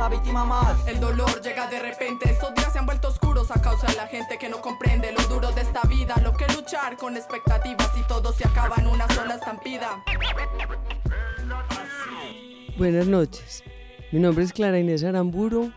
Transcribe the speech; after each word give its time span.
Una 0.00 0.08
víctima 0.08 0.46
más. 0.46 0.86
El 0.86 0.98
dolor 0.98 1.42
llega 1.42 1.68
de 1.68 1.78
repente, 1.78 2.30
estos 2.30 2.54
días 2.54 2.72
se 2.72 2.78
han 2.78 2.86
vuelto 2.86 3.08
oscuros 3.08 3.50
a 3.50 3.60
causa 3.60 3.86
de 3.86 3.96
la 3.96 4.06
gente 4.06 4.38
que 4.38 4.48
no 4.48 4.62
comprende 4.62 5.12
lo 5.12 5.22
duro 5.24 5.52
de 5.52 5.60
esta 5.60 5.82
vida, 5.82 6.14
lo 6.24 6.32
que 6.32 6.46
luchar 6.54 6.96
con 6.96 7.18
expectativas 7.18 7.92
y 7.98 8.02
todo 8.08 8.32
se 8.32 8.48
acaba 8.48 8.76
en 8.78 8.86
una 8.86 9.06
sola 9.08 9.34
estampida. 9.34 10.02
Buenas 12.78 13.08
noches. 13.08 13.62
Mi 14.10 14.20
nombre 14.20 14.44
es 14.44 14.54
Clara 14.54 14.78
Inés 14.78 15.04
Aramburo, 15.04 15.70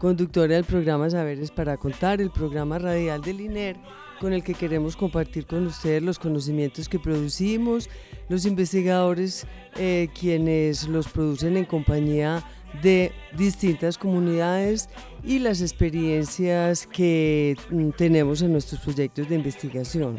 conductora 0.00 0.54
del 0.54 0.64
programa 0.64 1.08
Saberes 1.08 1.52
para 1.52 1.76
Contar, 1.76 2.20
el 2.20 2.32
programa 2.32 2.80
radial 2.80 3.22
del 3.22 3.40
INER, 3.40 3.76
con 4.18 4.32
el 4.32 4.42
que 4.42 4.54
queremos 4.54 4.96
compartir 4.96 5.46
con 5.46 5.68
ustedes 5.68 6.02
los 6.02 6.18
conocimientos 6.18 6.88
que 6.88 6.98
producimos, 6.98 7.88
los 8.28 8.46
investigadores 8.46 9.46
eh, 9.76 10.08
quienes 10.18 10.88
los 10.88 11.06
producen 11.06 11.56
en 11.56 11.66
compañía 11.66 12.44
de 12.82 13.12
distintas 13.36 13.98
comunidades 13.98 14.88
y 15.24 15.38
las 15.38 15.60
experiencias 15.60 16.86
que 16.86 17.56
mm, 17.70 17.90
tenemos 17.90 18.42
en 18.42 18.52
nuestros 18.52 18.80
proyectos 18.80 19.28
de 19.28 19.36
investigación. 19.36 20.16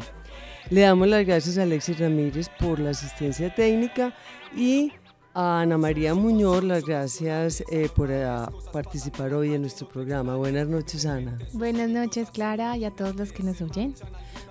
Le 0.70 0.82
damos 0.82 1.08
las 1.08 1.26
gracias 1.26 1.58
a 1.58 1.64
Alexis 1.64 1.98
Ramírez 1.98 2.48
por 2.58 2.78
la 2.78 2.90
asistencia 2.90 3.54
técnica 3.54 4.14
y 4.56 4.92
a 5.34 5.60
Ana 5.60 5.78
María 5.78 6.14
Muñoz 6.14 6.62
las 6.62 6.84
gracias 6.84 7.62
eh, 7.70 7.88
por 7.94 8.10
eh, 8.10 8.26
participar 8.72 9.32
hoy 9.32 9.54
en 9.54 9.62
nuestro 9.62 9.88
programa. 9.88 10.36
Buenas 10.36 10.68
noches, 10.68 11.06
Ana. 11.06 11.38
Buenas 11.52 11.88
noches, 11.88 12.30
Clara, 12.30 12.76
y 12.76 12.84
a 12.84 12.90
todos 12.90 13.16
los 13.16 13.32
que 13.32 13.42
nos 13.42 13.60
oyen. 13.62 13.94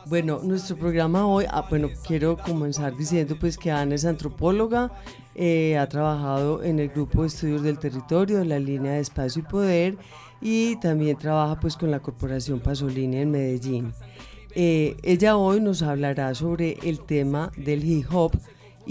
Bueno, 0.07 0.39
nuestro 0.43 0.75
programa 0.77 1.27
hoy, 1.27 1.45
ah, 1.49 1.65
bueno, 1.69 1.89
quiero 2.07 2.37
comenzar 2.37 2.97
diciendo 2.97 3.37
pues 3.39 3.57
que 3.57 3.69
Ana 3.69 3.95
es 3.95 4.05
antropóloga, 4.05 4.91
eh, 5.35 5.77
ha 5.77 5.87
trabajado 5.87 6.63
en 6.63 6.79
el 6.79 6.89
grupo 6.89 7.21
de 7.21 7.27
estudios 7.27 7.61
del 7.61 7.77
territorio, 7.77 8.41
en 8.41 8.49
la 8.49 8.59
línea 8.59 8.93
de 8.93 8.99
espacio 8.99 9.43
y 9.43 9.49
poder, 9.49 9.97
y 10.41 10.77
también 10.77 11.17
trabaja 11.17 11.59
pues 11.59 11.77
con 11.77 11.91
la 11.91 11.99
Corporación 11.99 12.59
Pasolini 12.59 13.17
en 13.17 13.31
Medellín. 13.31 13.93
Eh, 14.55 14.97
ella 15.03 15.37
hoy 15.37 15.61
nos 15.61 15.81
hablará 15.81 16.33
sobre 16.35 16.77
el 16.83 16.99
tema 16.99 17.51
del 17.55 17.85
hip 17.85 18.07
hop 18.11 18.33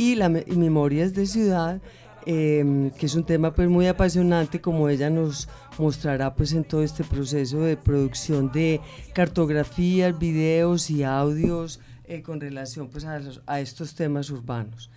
y 0.01 0.15
las 0.15 0.31
memorias 0.31 1.13
de 1.13 1.27
ciudad, 1.27 1.83
eh, 2.25 2.91
que 2.99 3.05
es 3.05 3.15
un 3.15 3.25
tema 3.25 3.53
pues 3.53 3.69
muy 3.69 3.87
apasionante 3.87 4.59
como 4.59 4.89
ella 4.89 5.11
nos 5.11 5.47
mostrará 5.77 6.35
pues 6.35 6.55
en 6.55 6.65
todo 6.65 6.83
este 6.83 7.05
proceso 7.05 7.61
de 7.61 7.77
producción 7.77 8.51
de 8.51 8.81
cartografías, 9.13 10.19
videos 10.19 10.89
y 10.89 11.03
audios 11.03 11.81
eh, 12.05 12.23
con 12.23 12.41
relación 12.41 12.89
pues 12.89 13.05
a 13.05 13.61
estos 13.61 13.95
temas 13.95 14.31
urbanos. 14.31 14.89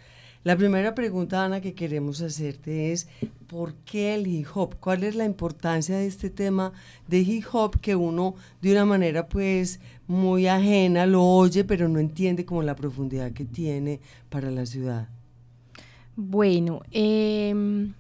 La 0.46 0.58
primera 0.58 0.94
pregunta, 0.94 1.46
Ana, 1.46 1.62
que 1.62 1.74
queremos 1.74 2.22
hacerte 2.22 2.92
es, 2.92 3.08
¿por 3.48 3.74
qué 3.86 4.14
el 4.14 4.28
hip 4.28 4.48
hop? 4.54 4.76
¿Cuál 4.78 5.06
es 5.06 5.16
la 5.16 5.24
importancia 5.24 5.98
de 5.98 6.06
este 6.06 6.30
tema 6.30 6.74
de 7.08 7.20
hip 7.20 7.46
hop 7.54 7.80
que 7.80 7.96
uno 7.96 8.36
de 8.62 8.74
una 8.74 8.84
manera 8.84 9.28
pues 9.28 9.80
muy 10.08 10.48
ajena 10.48 11.06
lo 11.06 11.24
oye, 11.24 11.64
pero 11.64 11.88
no 11.88 12.00
entiende 12.00 12.46
como 12.46 12.64
la 12.64 12.76
profundidad 12.76 13.32
que 13.32 13.46
tiene 13.46 14.00
para 14.30 14.52
la 14.52 14.66
ciudad? 14.66 15.08
Bueno, 16.16 16.82
em, 16.92 17.94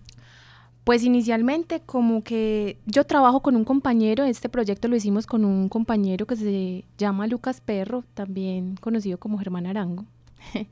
pues 0.83 1.03
inicialmente 1.03 1.81
como 1.81 2.23
que 2.23 2.77
yo 2.85 3.05
trabajo 3.05 3.41
con 3.41 3.55
un 3.55 3.63
compañero, 3.63 4.23
este 4.25 4.49
proyecto 4.49 4.87
lo 4.87 4.95
hicimos 4.95 5.25
con 5.25 5.45
un 5.45 5.69
compañero 5.69 6.27
que 6.27 6.35
se 6.35 6.83
llama 6.97 7.27
Lucas 7.27 7.61
Perro, 7.61 8.03
también 8.13 8.75
conocido 8.77 9.17
como 9.17 9.37
Germán 9.37 9.65
Arango. 9.67 10.05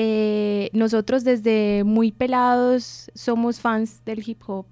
Eh, 0.00 0.70
nosotros 0.74 1.24
desde 1.24 1.82
muy 1.82 2.12
pelados 2.12 3.10
somos 3.14 3.58
fans 3.58 4.00
del 4.04 4.22
hip 4.24 4.40
hop. 4.46 4.66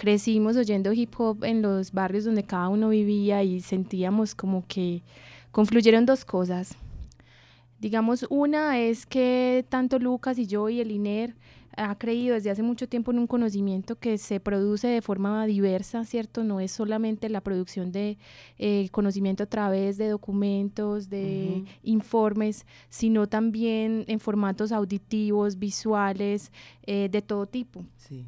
Crecimos 0.00 0.56
oyendo 0.56 0.94
hip 0.94 1.12
hop 1.18 1.44
en 1.44 1.60
los 1.60 1.92
barrios 1.92 2.24
donde 2.24 2.42
cada 2.42 2.70
uno 2.70 2.88
vivía 2.88 3.42
y 3.42 3.60
sentíamos 3.60 4.34
como 4.34 4.64
que 4.66 5.02
confluyeron 5.50 6.06
dos 6.06 6.24
cosas. 6.24 6.74
Digamos, 7.80 8.24
una 8.30 8.78
es 8.78 9.04
que 9.04 9.62
tanto 9.68 9.98
Lucas 9.98 10.38
y 10.38 10.46
yo 10.46 10.70
y 10.70 10.80
el 10.80 10.90
INER 10.90 11.34
ha 11.76 11.98
creído 11.98 12.34
desde 12.34 12.50
hace 12.50 12.62
mucho 12.62 12.88
tiempo 12.88 13.10
en 13.10 13.18
un 13.18 13.26
conocimiento 13.26 13.94
que 13.96 14.16
se 14.16 14.40
produce 14.40 14.88
de 14.88 15.02
forma 15.02 15.44
diversa, 15.44 16.06
¿cierto? 16.06 16.44
No 16.44 16.60
es 16.60 16.72
solamente 16.72 17.28
la 17.28 17.42
producción 17.42 17.92
de 17.92 18.16
eh, 18.56 18.88
conocimiento 18.92 19.42
a 19.42 19.48
través 19.48 19.98
de 19.98 20.08
documentos, 20.08 21.10
de 21.10 21.62
informes, 21.82 22.64
sino 22.88 23.28
también 23.28 24.06
en 24.08 24.18
formatos 24.18 24.72
auditivos, 24.72 25.58
visuales, 25.58 26.52
eh, 26.86 27.10
de 27.10 27.20
todo 27.20 27.44
tipo. 27.44 27.84
Sí. 27.98 28.24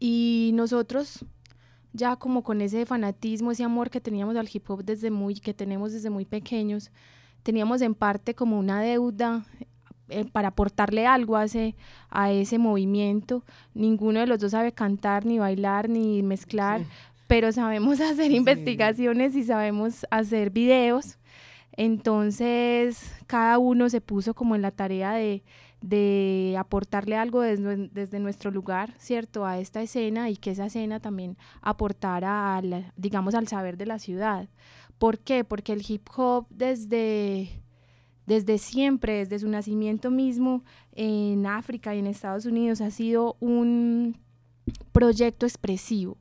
Y 0.00 0.50
nosotros, 0.54 1.24
ya 1.92 2.16
como 2.16 2.42
con 2.42 2.60
ese 2.62 2.86
fanatismo, 2.86 3.52
ese 3.52 3.62
amor 3.64 3.90
que 3.90 4.00
teníamos 4.00 4.34
al 4.36 4.48
hip 4.52 4.68
hop 4.70 4.82
desde 4.82 5.10
muy, 5.10 5.34
que 5.34 5.54
tenemos 5.54 5.92
desde 5.92 6.08
muy 6.10 6.24
pequeños, 6.24 6.90
teníamos 7.42 7.82
en 7.82 7.94
parte 7.94 8.34
como 8.34 8.58
una 8.58 8.80
deuda 8.80 9.44
eh, 10.08 10.24
para 10.24 10.48
aportarle 10.48 11.06
algo 11.06 11.36
a 11.36 11.44
ese, 11.44 11.76
a 12.08 12.32
ese 12.32 12.58
movimiento. 12.58 13.44
Ninguno 13.74 14.20
de 14.20 14.26
los 14.26 14.40
dos 14.40 14.52
sabe 14.52 14.72
cantar, 14.72 15.26
ni 15.26 15.38
bailar, 15.38 15.88
ni 15.88 16.22
mezclar, 16.22 16.80
Sí. 16.80 16.86
pero 17.26 17.52
sabemos 17.52 18.00
hacer 18.00 18.32
investigaciones 18.32 19.36
y 19.36 19.44
sabemos 19.44 20.06
hacer 20.10 20.50
videos. 20.50 21.18
Entonces, 21.76 23.12
cada 23.26 23.58
uno 23.58 23.88
se 23.88 24.00
puso 24.00 24.34
como 24.34 24.54
en 24.54 24.62
la 24.62 24.70
tarea 24.70 25.12
de, 25.12 25.42
de 25.80 26.56
aportarle 26.58 27.16
algo 27.16 27.40
desde, 27.40 27.88
desde 27.88 28.20
nuestro 28.20 28.50
lugar, 28.50 28.94
¿cierto?, 28.98 29.46
a 29.46 29.58
esta 29.58 29.80
escena 29.82 30.28
y 30.30 30.36
que 30.36 30.50
esa 30.50 30.66
escena 30.66 31.00
también 31.00 31.38
aportara, 31.62 32.56
al, 32.56 32.92
digamos, 32.96 33.34
al 33.34 33.48
saber 33.48 33.76
de 33.76 33.86
la 33.86 33.98
ciudad. 33.98 34.48
¿Por 34.98 35.18
qué? 35.18 35.44
Porque 35.44 35.72
el 35.72 35.82
hip 35.88 36.08
hop 36.14 36.46
desde, 36.50 37.62
desde 38.26 38.58
siempre, 38.58 39.18
desde 39.18 39.38
su 39.38 39.48
nacimiento 39.48 40.10
mismo 40.10 40.62
en 40.92 41.46
África 41.46 41.94
y 41.94 42.00
en 42.00 42.06
Estados 42.06 42.44
Unidos, 42.44 42.82
ha 42.82 42.90
sido 42.90 43.36
un 43.40 44.18
proyecto 44.92 45.46
expresivo. 45.46 46.18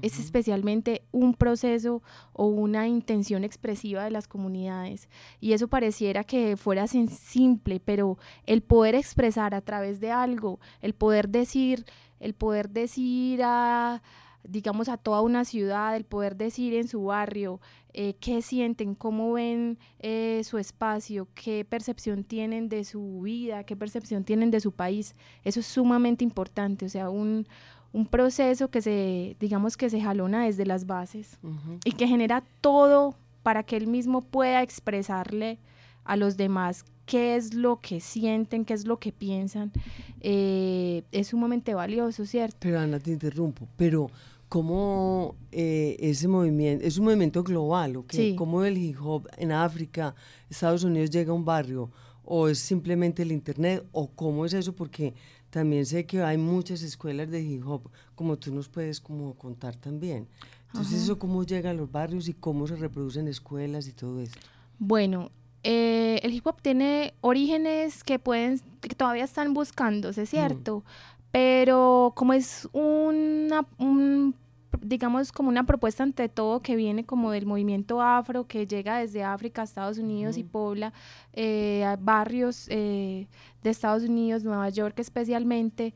Es 0.00 0.18
especialmente 0.18 1.02
un 1.12 1.34
proceso 1.34 2.02
o 2.32 2.46
una 2.46 2.88
intención 2.88 3.44
expresiva 3.44 4.04
de 4.04 4.10
las 4.10 4.28
comunidades. 4.28 5.08
Y 5.40 5.52
eso 5.52 5.68
pareciera 5.68 6.24
que 6.24 6.56
fuera 6.56 6.86
simple, 6.86 7.80
pero 7.80 8.18
el 8.46 8.62
poder 8.62 8.94
expresar 8.94 9.54
a 9.54 9.60
través 9.60 10.00
de 10.00 10.10
algo, 10.10 10.60
el 10.80 10.94
poder 10.94 11.28
decir, 11.28 11.84
el 12.20 12.34
poder 12.34 12.70
decir 12.70 13.40
a, 13.42 14.02
digamos, 14.44 14.88
a 14.88 14.96
toda 14.96 15.20
una 15.20 15.44
ciudad, 15.44 15.96
el 15.96 16.04
poder 16.04 16.36
decir 16.36 16.74
en 16.74 16.88
su 16.88 17.04
barrio 17.04 17.60
eh, 17.92 18.14
qué 18.20 18.42
sienten, 18.42 18.94
cómo 18.94 19.32
ven 19.32 19.78
eh, 19.98 20.42
su 20.44 20.58
espacio, 20.58 21.28
qué 21.34 21.64
percepción 21.64 22.24
tienen 22.24 22.68
de 22.68 22.84
su 22.84 23.20
vida, 23.22 23.64
qué 23.64 23.76
percepción 23.76 24.24
tienen 24.24 24.50
de 24.50 24.60
su 24.60 24.72
país. 24.72 25.14
Eso 25.44 25.60
es 25.60 25.66
sumamente 25.66 26.24
importante, 26.24 26.86
o 26.86 26.88
sea, 26.88 27.10
un, 27.10 27.46
un 27.92 28.06
proceso 28.06 28.68
que 28.68 28.80
se, 28.80 29.36
digamos, 29.38 29.76
que 29.76 29.90
se 29.90 30.00
jalona 30.00 30.44
desde 30.44 30.66
las 30.66 30.86
bases 30.86 31.38
y 31.84 31.92
que 31.92 32.06
genera 32.06 32.42
todo 32.60 33.16
para 33.42 33.62
que 33.62 33.76
él 33.76 33.86
mismo 33.86 34.22
pueda 34.22 34.62
expresarle 34.62 35.58
a 36.04 36.16
los 36.16 36.36
demás 36.36 36.84
qué 37.06 37.36
es 37.36 37.54
lo 37.54 37.80
que 37.80 38.00
sienten, 38.00 38.64
qué 38.64 38.74
es 38.74 38.86
lo 38.86 38.98
que 38.98 39.12
piensan, 39.12 39.72
eh, 40.20 41.02
es 41.12 41.28
sumamente 41.28 41.74
valioso, 41.74 42.24
¿cierto? 42.26 42.56
Pero 42.60 42.78
Ana, 42.78 43.00
te 43.00 43.10
interrumpo, 43.10 43.66
pero 43.76 44.10
¿cómo 44.48 45.34
eh, 45.50 45.96
ese 45.98 46.28
movimiento, 46.28 46.84
es 46.84 46.98
un 46.98 47.06
movimiento 47.06 47.42
global, 47.42 47.96
¿ok? 47.96 48.12
Sí. 48.12 48.34
¿Cómo 48.36 48.64
el 48.64 48.78
hip 48.78 48.98
hop 49.02 49.28
en 49.36 49.52
África, 49.52 50.14
Estados 50.48 50.84
Unidos 50.84 51.10
llega 51.10 51.32
a 51.32 51.34
un 51.34 51.44
barrio? 51.44 51.90
o 52.24 52.48
es 52.48 52.58
simplemente 52.58 53.22
el 53.22 53.32
internet 53.32 53.84
o 53.92 54.08
cómo 54.08 54.46
es 54.46 54.52
eso 54.52 54.74
porque 54.74 55.14
también 55.50 55.84
sé 55.84 56.06
que 56.06 56.22
hay 56.22 56.38
muchas 56.38 56.82
escuelas 56.82 57.30
de 57.30 57.42
hip 57.42 57.66
hop 57.66 57.90
como 58.14 58.38
tú 58.38 58.54
nos 58.54 58.68
puedes 58.68 59.00
como 59.00 59.34
contar 59.34 59.76
también. 59.76 60.28
Entonces 60.68 61.02
eso 61.02 61.18
cómo 61.18 61.44
llega 61.44 61.70
a 61.70 61.74
los 61.74 61.90
barrios 61.92 62.28
y 62.28 62.32
cómo 62.32 62.66
se 62.66 62.76
reproducen 62.76 63.28
escuelas 63.28 63.86
y 63.86 63.92
todo 63.92 64.20
esto. 64.20 64.38
Bueno, 64.78 65.30
eh, 65.64 66.20
el 66.22 66.32
hip 66.32 66.46
hop 66.46 66.60
tiene 66.60 67.14
orígenes 67.20 68.04
que 68.04 68.18
pueden, 68.18 68.60
que 68.80 68.94
todavía 68.94 69.24
están 69.24 69.54
buscándose, 69.54 70.26
¿cierto? 70.26 70.84
Pero 71.30 72.12
como 72.14 72.32
es 72.32 72.68
una, 72.72 73.66
un 73.78 74.34
digamos, 74.80 75.32
como 75.32 75.48
una 75.48 75.64
propuesta 75.64 76.02
ante 76.02 76.28
todo 76.28 76.60
que 76.60 76.76
viene 76.76 77.04
como 77.04 77.30
del 77.30 77.46
movimiento 77.46 78.02
afro, 78.02 78.46
que 78.46 78.66
llega 78.66 78.98
desde 78.98 79.22
África 79.22 79.62
a 79.62 79.64
Estados 79.64 79.98
Unidos 79.98 80.36
y 80.36 80.44
pobla 80.44 80.92
eh, 81.32 81.96
barrios 82.00 82.66
eh, 82.68 83.28
de 83.62 83.70
Estados 83.70 84.02
Unidos, 84.02 84.44
Nueva 84.44 84.68
York 84.70 84.98
especialmente, 84.98 85.94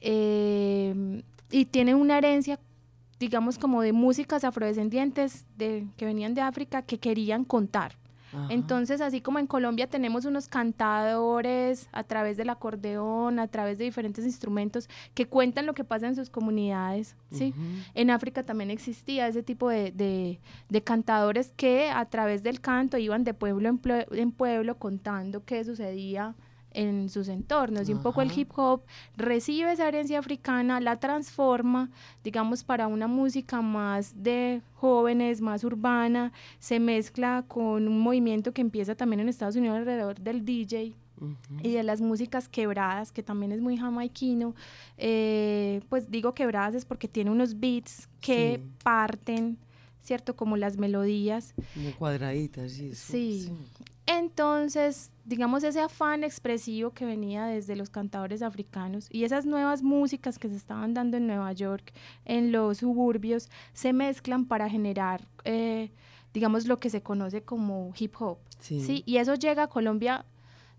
y 0.00 1.64
tiene 1.70 1.94
una 1.94 2.18
herencia 2.18 2.58
digamos 3.18 3.58
como 3.58 3.82
de 3.82 3.92
músicas 3.92 4.44
afrodescendientes 4.44 5.46
de, 5.56 5.86
que 5.96 6.04
venían 6.04 6.34
de 6.34 6.42
África 6.42 6.82
que 6.82 6.98
querían 6.98 7.44
contar, 7.44 7.96
entonces, 8.48 9.00
así 9.00 9.20
como 9.20 9.38
en 9.38 9.46
Colombia 9.46 9.86
tenemos 9.86 10.24
unos 10.24 10.48
cantadores 10.48 11.88
a 11.92 12.02
través 12.02 12.36
del 12.36 12.50
acordeón, 12.50 13.38
a 13.38 13.48
través 13.48 13.78
de 13.78 13.84
diferentes 13.84 14.24
instrumentos 14.24 14.88
que 15.14 15.26
cuentan 15.26 15.66
lo 15.66 15.74
que 15.74 15.84
pasa 15.84 16.08
en 16.08 16.16
sus 16.16 16.30
comunidades, 16.30 17.16
¿sí? 17.30 17.54
En 17.94 18.10
África 18.10 18.42
también 18.42 18.70
existía 18.70 19.28
ese 19.28 19.42
tipo 19.42 19.68
de, 19.68 20.38
cantadores 20.84 21.52
que 21.56 21.90
a 21.90 22.04
través 22.04 22.42
del 22.42 22.60
canto 22.60 22.98
iban 22.98 23.24
de 23.24 23.34
pueblo 23.34 23.68
en, 23.68 23.80
en 24.12 24.32
pueblo 24.32 24.78
contando 24.78 25.44
qué 25.44 25.64
sucedía 25.64 26.34
en 26.76 27.08
sus 27.08 27.28
entornos. 27.28 27.88
Y 27.88 27.94
un 27.94 28.02
poco 28.02 28.22
el 28.22 28.30
hip 28.36 28.50
hop 28.56 28.82
recibe 29.16 29.72
esa 29.72 29.88
herencia 29.88 30.18
africana, 30.18 30.78
la 30.78 31.00
transforma, 31.00 31.90
digamos, 32.22 32.62
para 32.62 32.86
una 32.86 33.08
música 33.08 33.62
más 33.62 34.22
de 34.22 34.60
jóvenes, 34.74 35.40
más 35.40 35.64
urbana, 35.64 36.32
se 36.58 36.78
mezcla 36.78 37.44
con 37.48 37.88
un 37.88 38.00
movimiento 38.00 38.52
que 38.52 38.60
empieza 38.60 38.94
también 38.94 39.20
en 39.20 39.28
Estados 39.28 39.56
Unidos 39.56 39.78
alrededor 39.78 40.20
del 40.20 40.44
DJ, 40.44 40.94
y 41.62 41.72
de 41.72 41.82
las 41.82 42.02
músicas 42.02 42.46
quebradas, 42.46 43.10
que 43.10 43.22
también 43.22 43.50
es 43.50 43.62
muy 43.62 43.78
jamaiquino. 43.78 44.54
Eh, 44.98 45.80
pues 45.88 46.10
digo 46.10 46.34
quebradas 46.34 46.74
es 46.74 46.84
porque 46.84 47.08
tiene 47.08 47.30
unos 47.30 47.58
beats 47.58 48.06
que 48.20 48.60
parten, 48.84 49.56
¿cierto? 50.02 50.36
Como 50.36 50.58
las 50.58 50.76
melodías. 50.76 51.54
Como 51.72 51.90
cuadraditas, 51.96 52.70
sí. 52.72 52.94
sí. 52.94 53.50
Entonces, 54.06 55.10
digamos, 55.24 55.64
ese 55.64 55.80
afán 55.80 56.22
expresivo 56.22 56.90
que 56.90 57.04
venía 57.04 57.46
desde 57.46 57.74
los 57.74 57.90
cantadores 57.90 58.40
africanos 58.40 59.08
y 59.10 59.24
esas 59.24 59.44
nuevas 59.46 59.82
músicas 59.82 60.38
que 60.38 60.48
se 60.48 60.54
estaban 60.54 60.94
dando 60.94 61.16
en 61.16 61.26
Nueva 61.26 61.52
York, 61.52 61.92
en 62.24 62.52
los 62.52 62.78
suburbios, 62.78 63.50
se 63.72 63.92
mezclan 63.92 64.46
para 64.46 64.68
generar, 64.70 65.26
eh, 65.44 65.90
digamos, 66.32 66.66
lo 66.66 66.78
que 66.78 66.88
se 66.88 67.02
conoce 67.02 67.42
como 67.42 67.92
hip 67.98 68.14
hop. 68.20 68.38
Sí. 68.60 69.02
Y 69.04 69.16
eso 69.16 69.34
llega 69.34 69.64
a 69.64 69.68
Colombia 69.68 70.24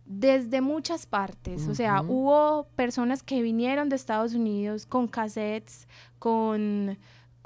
desde 0.05 0.61
muchas 0.61 1.05
partes. 1.05 1.67
O 1.67 1.75
sea, 1.75 2.01
hubo 2.01 2.67
personas 2.77 3.23
que 3.23 3.41
vinieron 3.41 3.89
de 3.89 3.97
Estados 3.97 4.33
Unidos 4.33 4.85
con 4.85 5.07
cassettes, 5.07 5.85
con 6.17 6.97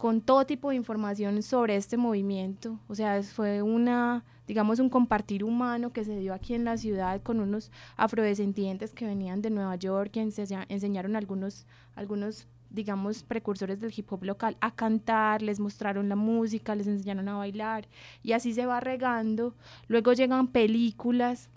con 0.01 0.19
todo 0.19 0.47
tipo 0.47 0.71
de 0.71 0.75
información 0.77 1.43
sobre 1.43 1.75
este 1.75 1.95
movimiento. 1.95 2.79
O 2.87 2.95
sea, 2.95 3.21
fue 3.21 3.61
una, 3.61 4.25
digamos, 4.51 4.79
un 4.79 4.89
compartir 4.89 5.45
humano 5.45 5.93
que 5.93 6.03
se 6.03 6.19
dio 6.19 6.33
aquí 6.33 6.55
en 6.55 6.65
la 6.65 6.75
ciudad 6.75 7.21
con 7.21 7.39
unos 7.39 7.71
afrodescendientes 7.95 8.93
que 8.93 9.05
venían 9.05 9.41
de 9.41 9.49
Nueva 9.49 9.77
York 9.77 10.11
y 10.17 10.19
enseñaron 10.19 11.15
algunos, 11.15 11.65
algunos 11.95 12.47
digamos, 12.73 13.23
precursores 13.23 13.79
del 13.79 13.93
hip 13.95 14.11
hop 14.11 14.23
local 14.23 14.57
a 14.61 14.71
cantar, 14.71 15.41
les 15.41 15.59
mostraron 15.59 16.09
la 16.09 16.15
música, 16.15 16.75
les 16.75 16.87
enseñaron 16.87 17.27
a 17.29 17.37
bailar 17.37 17.87
y 18.23 18.31
así 18.31 18.53
se 18.53 18.65
va 18.65 18.79
regando. 18.79 19.53
Luego 19.87 20.13
llegan 20.13 20.47
películas, 20.47 21.49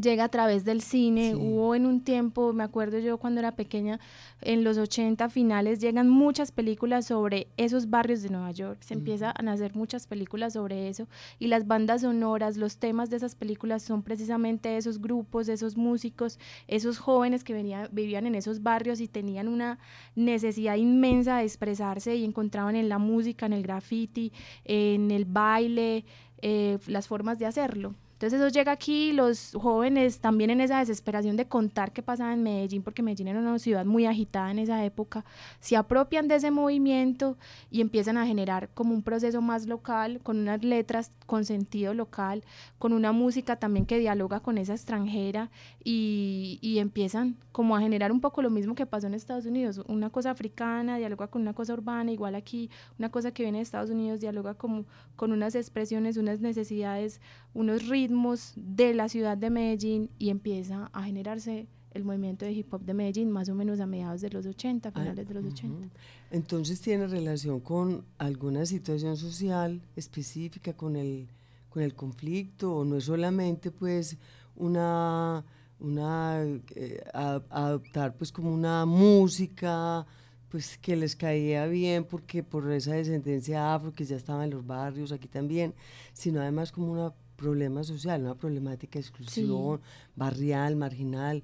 llega 0.00 0.24
a 0.24 0.28
través 0.28 0.64
del 0.64 0.80
cine. 0.80 1.34
Hubo 1.34 1.74
en 1.74 1.86
un 1.86 2.02
tiempo, 2.02 2.52
me 2.52 2.64
acuerdo 2.64 2.98
yo 2.98 3.18
cuando 3.18 3.40
era 3.40 3.52
pequeña, 3.52 4.00
en 4.40 4.64
los 4.64 4.78
80 4.78 5.28
finales 5.28 5.80
llegan 5.80 6.08
muchas 6.08 6.52
películas 6.52 7.06
sobre 7.06 7.48
esos 7.56 7.90
barrios 7.90 8.22
de 8.22 8.30
Nueva 8.30 8.50
York. 8.52 8.78
Se 8.80 8.94
empiezan 8.94 9.48
a 9.48 9.52
hacer 9.52 9.74
muchas 9.74 10.06
películas 10.06 10.54
sobre 10.54 10.88
eso 10.88 11.08
y 11.38 11.48
las 11.48 11.66
bandas 11.66 12.02
sonoras, 12.02 12.56
los 12.56 12.78
temas 12.78 13.10
de 13.10 13.16
esas 13.16 13.34
películas 13.34 13.82
son 13.82 14.02
precisamente 14.02 14.76
esos 14.76 15.00
grupos, 15.00 15.48
esos 15.48 15.76
músicos, 15.76 16.38
esos 16.68 16.98
jóvenes 16.98 17.44
que 17.44 17.52
venían, 17.52 17.88
vivían 17.92 18.26
en 18.26 18.34
esos 18.34 18.62
barrios 18.62 19.00
y 19.00 19.08
tenían 19.08 19.48
una 19.48 19.78
necesidad 20.24 20.76
inmensa 20.76 21.38
de 21.38 21.44
expresarse 21.44 22.16
y 22.16 22.24
encontraban 22.24 22.76
en 22.76 22.88
la 22.88 22.98
música, 22.98 23.46
en 23.46 23.52
el 23.52 23.62
graffiti, 23.62 24.32
en 24.64 25.10
el 25.10 25.24
baile, 25.24 26.04
eh, 26.40 26.78
las 26.86 27.06
formas 27.08 27.38
de 27.38 27.46
hacerlo. 27.46 27.94
Entonces 28.22 28.40
eso 28.40 28.54
llega 28.56 28.70
aquí, 28.70 29.10
los 29.10 29.50
jóvenes 29.60 30.20
también 30.20 30.50
en 30.50 30.60
esa 30.60 30.78
desesperación 30.78 31.36
de 31.36 31.48
contar 31.48 31.90
qué 31.90 32.04
pasaba 32.04 32.32
en 32.32 32.44
Medellín, 32.44 32.84
porque 32.84 33.02
Medellín 33.02 33.26
era 33.26 33.40
una 33.40 33.58
ciudad 33.58 33.84
muy 33.84 34.06
agitada 34.06 34.52
en 34.52 34.60
esa 34.60 34.84
época, 34.84 35.24
se 35.58 35.74
apropian 35.74 36.28
de 36.28 36.36
ese 36.36 36.52
movimiento 36.52 37.36
y 37.68 37.80
empiezan 37.80 38.16
a 38.16 38.24
generar 38.24 38.68
como 38.74 38.94
un 38.94 39.02
proceso 39.02 39.42
más 39.42 39.66
local, 39.66 40.20
con 40.22 40.38
unas 40.38 40.62
letras 40.62 41.10
con 41.26 41.44
sentido 41.44 41.94
local, 41.94 42.44
con 42.78 42.92
una 42.92 43.10
música 43.10 43.56
también 43.56 43.86
que 43.86 43.98
dialoga 43.98 44.38
con 44.38 44.56
esa 44.56 44.74
extranjera 44.74 45.50
y, 45.82 46.60
y 46.62 46.78
empiezan 46.78 47.36
como 47.50 47.74
a 47.74 47.80
generar 47.80 48.12
un 48.12 48.20
poco 48.20 48.40
lo 48.40 48.50
mismo 48.50 48.76
que 48.76 48.86
pasó 48.86 49.08
en 49.08 49.14
Estados 49.14 49.46
Unidos, 49.46 49.82
una 49.88 50.10
cosa 50.10 50.30
africana 50.30 50.96
dialoga 50.96 51.26
con 51.26 51.42
una 51.42 51.54
cosa 51.54 51.72
urbana, 51.72 52.12
igual 52.12 52.36
aquí 52.36 52.70
una 53.00 53.10
cosa 53.10 53.32
que 53.32 53.42
viene 53.42 53.58
de 53.58 53.62
Estados 53.62 53.90
Unidos 53.90 54.20
dialoga 54.20 54.54
como 54.54 54.84
con 55.16 55.32
unas 55.32 55.56
expresiones, 55.56 56.16
unas 56.16 56.38
necesidades, 56.38 57.20
unos 57.52 57.88
ritmos 57.88 58.11
de 58.56 58.94
la 58.94 59.08
ciudad 59.08 59.36
de 59.36 59.50
Medellín 59.50 60.10
y 60.18 60.30
empieza 60.30 60.90
a 60.92 61.02
generarse 61.02 61.66
el 61.94 62.04
movimiento 62.04 62.44
de 62.44 62.52
hip 62.52 62.72
hop 62.72 62.82
de 62.84 62.94
Medellín 62.94 63.30
más 63.30 63.48
o 63.48 63.54
menos 63.54 63.80
a 63.80 63.86
mediados 63.86 64.20
de 64.20 64.30
los 64.30 64.46
80, 64.46 64.88
ah, 64.88 64.92
finales 64.92 65.28
de 65.28 65.34
los 65.34 65.44
80. 65.44 65.88
Entonces 66.30 66.80
tiene 66.80 67.06
relación 67.06 67.60
con 67.60 68.04
alguna 68.18 68.64
situación 68.66 69.16
social 69.16 69.82
específica 69.96 70.72
con 70.72 70.96
el, 70.96 71.28
con 71.68 71.82
el 71.82 71.94
conflicto 71.94 72.76
o 72.76 72.84
no 72.84 72.96
es 72.96 73.04
solamente 73.04 73.70
pues 73.70 74.16
una, 74.56 75.44
una 75.80 76.42
eh, 76.74 77.02
adoptar 77.12 78.14
pues 78.16 78.32
como 78.32 78.52
una 78.52 78.86
música 78.86 80.06
pues 80.48 80.76
que 80.78 80.96
les 80.96 81.16
caía 81.16 81.66
bien 81.66 82.04
porque 82.04 82.42
por 82.42 82.70
esa 82.72 82.92
descendencia 82.92 83.74
afro 83.74 83.92
que 83.92 84.04
ya 84.04 84.16
estaba 84.16 84.44
en 84.44 84.50
los 84.50 84.66
barrios 84.66 85.10
aquí 85.10 85.26
también, 85.26 85.74
sino 86.12 86.42
además 86.42 86.70
como 86.70 86.92
una 86.92 87.14
problema 87.42 87.82
social, 87.82 88.22
una 88.22 88.34
problemática 88.34 88.94
de 88.94 89.00
exclusión, 89.00 89.80
barrial, 90.14 90.76
marginal. 90.76 91.42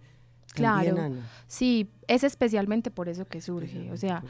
Claro, 0.55 0.97
sí, 1.47 1.91
es 2.07 2.25
especialmente 2.25 2.91
por 2.91 3.09
eso 3.09 3.27
que 3.27 3.41
surge. 3.41 3.91
O 3.93 3.97
sea, 3.97 4.23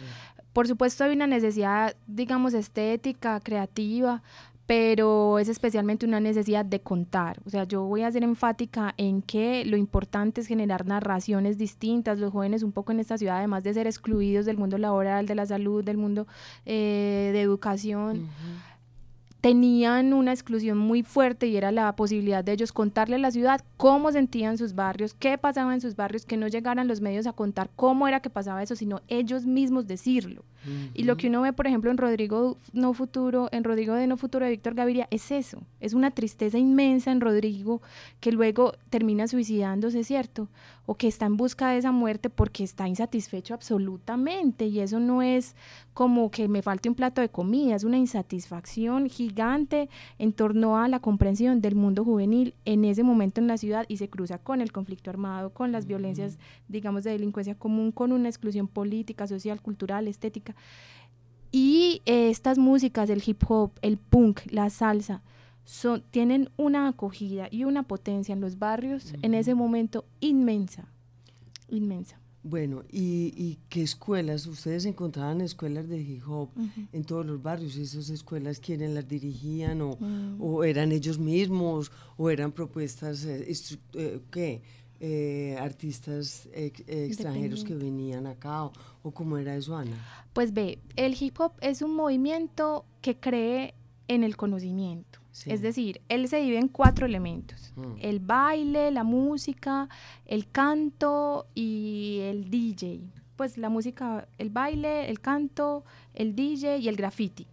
por, 0.53 0.67
supuesto 0.67 1.05
hay 1.05 1.13
una 1.15 1.27
necesidad, 1.27 1.95
digamos, 2.07 2.55
estética, 2.55 3.39
creativa, 3.41 4.23
pero 4.67 5.39
es 5.39 5.49
especialmente 5.49 6.05
una 6.05 6.21
necesidad 6.21 6.65
de 6.65 6.81
contar. 6.81 7.41
O 7.47 7.51
sea, 7.51 7.65
yo 7.65 7.85
voy 7.85 8.03
a 8.03 8.11
ser 8.11 8.25
enfática 8.25 8.95
en 8.99 9.23
que 9.23 9.65
lo 9.65 9.77
importante 9.77 10.41
es 10.41 10.47
generar 10.47 10.87
narraciones 10.87 11.57
distintas. 11.57 12.19
Los 12.19 12.33
jóvenes 12.33 12.63
un 12.63 12.73
poco 12.73 12.93
en 12.93 13.01
esta 13.01 13.17
ciudad, 13.17 13.39
además 13.39 13.65
de 13.65 13.73
ser 13.73 13.87
excluidos 13.87 14.45
del 14.45 14.59
mundo 14.59 14.77
laboral, 14.77 15.25
de 15.25 15.35
la 15.37 15.47
salud, 15.47 15.85
del 15.85 15.97
mundo 15.97 16.27
eh, 16.67 17.31
de 17.33 17.41
educación 17.41 18.29
tenían 19.41 20.13
una 20.13 20.33
exclusión 20.33 20.79
muy 20.79 21.03
fuerte 21.03 21.47
y 21.47 21.57
era 21.57 21.71
la 21.71 21.95
posibilidad 21.95 22.43
de 22.43 22.53
ellos 22.53 22.73
contarle 22.73 23.17
a 23.17 23.21
la 23.21 23.31
ciudad 23.31 23.61
cómo 23.77 24.11
sentían 24.11 24.59
sus 24.59 24.75
barrios, 24.75 25.15
qué 25.15 25.39
pasaba 25.39 25.75
en 25.75 25.81
sus 25.81 25.95
barrios, 25.95 26.25
que 26.25 26.37
no 26.37 26.49
llegaran 26.49 26.89
los 26.89 27.01
medios 27.01 27.27
a 27.27 27.33
contar 27.33 27.71
cómo 27.77 28.09
era 28.09 28.21
que 28.21 28.31
pasaba 28.31 28.63
eso, 28.63 28.75
sino 28.75 29.01
ellos 29.09 29.47
mismos 29.47 29.87
decirlo. 29.87 30.45
Y 30.95 31.05
lo 31.05 31.17
que 31.17 31.29
uno 31.29 31.43
ve, 31.43 31.53
por 31.53 31.67
ejemplo, 31.67 31.91
en 31.91 31.97
Rodrigo 31.97 32.59
No 32.73 32.93
Futuro, 32.93 33.49
en 33.53 33.65
Rodrigo 33.65 33.95
de 33.95 34.07
No 34.07 34.17
Futuro 34.17 34.45
de 34.45 34.51
Víctor 34.51 34.75
Gaviria, 34.75 35.07
es 35.11 35.31
eso, 35.31 35.63
es 35.81 35.95
una 35.95 36.11
tristeza 36.11 36.59
inmensa 36.59 37.11
en 37.11 37.21
Rodrigo 37.21 37.81
que 38.21 38.33
luego 38.33 38.73
termina 38.91 39.29
suicidándose, 39.29 40.05
¿cierto? 40.05 40.49
O 40.87 40.95
que 40.95 41.07
está 41.07 41.27
en 41.27 41.37
busca 41.37 41.71
de 41.71 41.79
esa 41.79 41.93
muerte 41.93 42.31
porque 42.31 42.65
está 42.65 42.89
insatisfecho 42.89 43.55
absolutamente 43.55 44.67
y 44.67 44.81
eso 44.81 45.01
no 45.01 45.23
es 45.23 45.55
como 45.95 46.31
que 46.31 46.49
me 46.49 46.63
falte 46.63 46.89
un 46.89 46.95
plato 46.95 47.21
de 47.21 47.29
comida, 47.29 47.75
es 47.75 47.85
una 47.85 47.99
insatisfacción 47.99 49.09
gigante 49.09 49.89
en 50.19 50.33
torno 50.33 50.79
a 50.79 50.89
la 50.89 51.01
comprensión 51.01 51.61
del 51.61 51.75
mundo 51.75 52.05
juvenil 52.05 52.55
en 52.65 52.85
ese 52.85 53.03
momento 53.03 53.41
en 53.41 53.49
la 53.49 53.59
ciudad 53.59 53.85
y 53.89 53.97
se 53.97 54.09
cruza 54.09 54.39
con 54.39 54.61
el 54.61 54.73
conflicto 54.73 55.11
armado, 55.11 55.51
con 55.51 55.73
las 55.73 55.87
violencias, 55.87 56.39
digamos, 56.69 57.05
de 57.05 57.11
delincuencia 57.11 57.57
común, 57.57 57.91
con 57.93 58.13
una 58.13 58.29
exclusión 58.29 58.69
política, 58.69 59.27
social, 59.27 59.61
cultural, 59.61 60.09
estética. 60.09 60.48
Y 61.51 62.03
eh, 62.05 62.29
estas 62.31 62.59
músicas, 62.59 63.09
el 63.11 63.23
hip 63.25 63.43
hop, 63.49 63.73
el 63.83 63.97
punk, 63.97 64.41
la 64.51 64.69
salsa, 64.71 65.23
son, 65.65 66.03
tienen 66.11 66.51
una 66.57 66.89
acogida 66.89 67.49
y 67.51 67.65
una 67.65 67.83
potencia 67.83 68.33
en 68.33 68.41
los 68.41 68.59
barrios 68.59 69.13
en 69.23 69.35
ese 69.35 69.55
momento 69.55 70.05
inmensa, 70.21 70.89
inmensa. 71.69 72.19
Bueno, 72.43 72.83
¿y, 72.91 73.35
y 73.37 73.59
qué 73.69 73.83
escuelas? 73.83 74.47
¿Ustedes 74.47 74.85
encontraban 74.87 75.41
escuelas 75.41 75.89
de 75.89 76.01
hip 76.01 76.23
hop 76.27 76.51
en 76.93 77.05
todos 77.05 77.27
los 77.27 77.43
barrios? 77.43 77.77
¿Esas 77.77 78.09
escuelas 78.09 78.61
quiénes 78.61 78.91
las 78.91 79.07
dirigían 79.09 79.83
o, 79.83 79.97
Mm. 80.01 80.41
o 80.41 80.65
eran 80.65 80.93
ellos 80.93 81.19
mismos 81.19 81.91
o 82.17 82.31
eran 82.31 82.53
propuestas, 82.53 83.25
eh, 83.25 83.53
eh, 83.95 84.21
qué? 84.31 84.63
Eh, 85.01 85.57
artistas 85.61 86.49
ex- 86.53 86.81
eh, 86.89 87.07
extranjeros 87.07 87.63
que 87.63 87.75
venían 87.75 88.27
acá 88.27 88.65
o, 88.65 88.73
o 89.05 89.11
cómo 89.13 89.39
era 89.39 89.55
eso, 89.55 89.77
Ana? 89.77 89.97
Pues 90.33 90.53
ve, 90.53 90.81
el 90.97 91.17
hip 91.21 91.39
hop 91.39 91.53
es 91.61 91.83
un 91.83 91.95
movimiento 91.95 92.85
que 93.01 93.17
cree 93.17 93.75
en 94.09 94.25
el 94.25 94.37
conocimiento. 94.37 95.21
Sí. 95.31 95.53
Es 95.53 95.63
decir, 95.63 96.01
él 96.09 96.27
se 96.27 96.39
divide 96.41 96.59
en 96.59 96.67
cuatro 96.67 97.07
elementos. 97.07 97.73
Mm. 97.77 97.93
El 98.01 98.19
baile, 98.19 98.91
la 98.91 99.05
música, 99.05 99.89
el 100.27 100.51
canto 100.51 101.47
y 101.55 102.19
el 102.23 102.51
DJ. 102.51 103.01
Pues 103.37 103.57
la 103.57 103.69
música, 103.69 104.27
el 104.39 104.51
baile, 104.51 105.09
el 105.09 105.21
canto, 105.21 105.85
el 106.13 106.35
DJ 106.35 106.79
y 106.79 106.89
el 106.89 106.97
graffiti. 106.97 107.47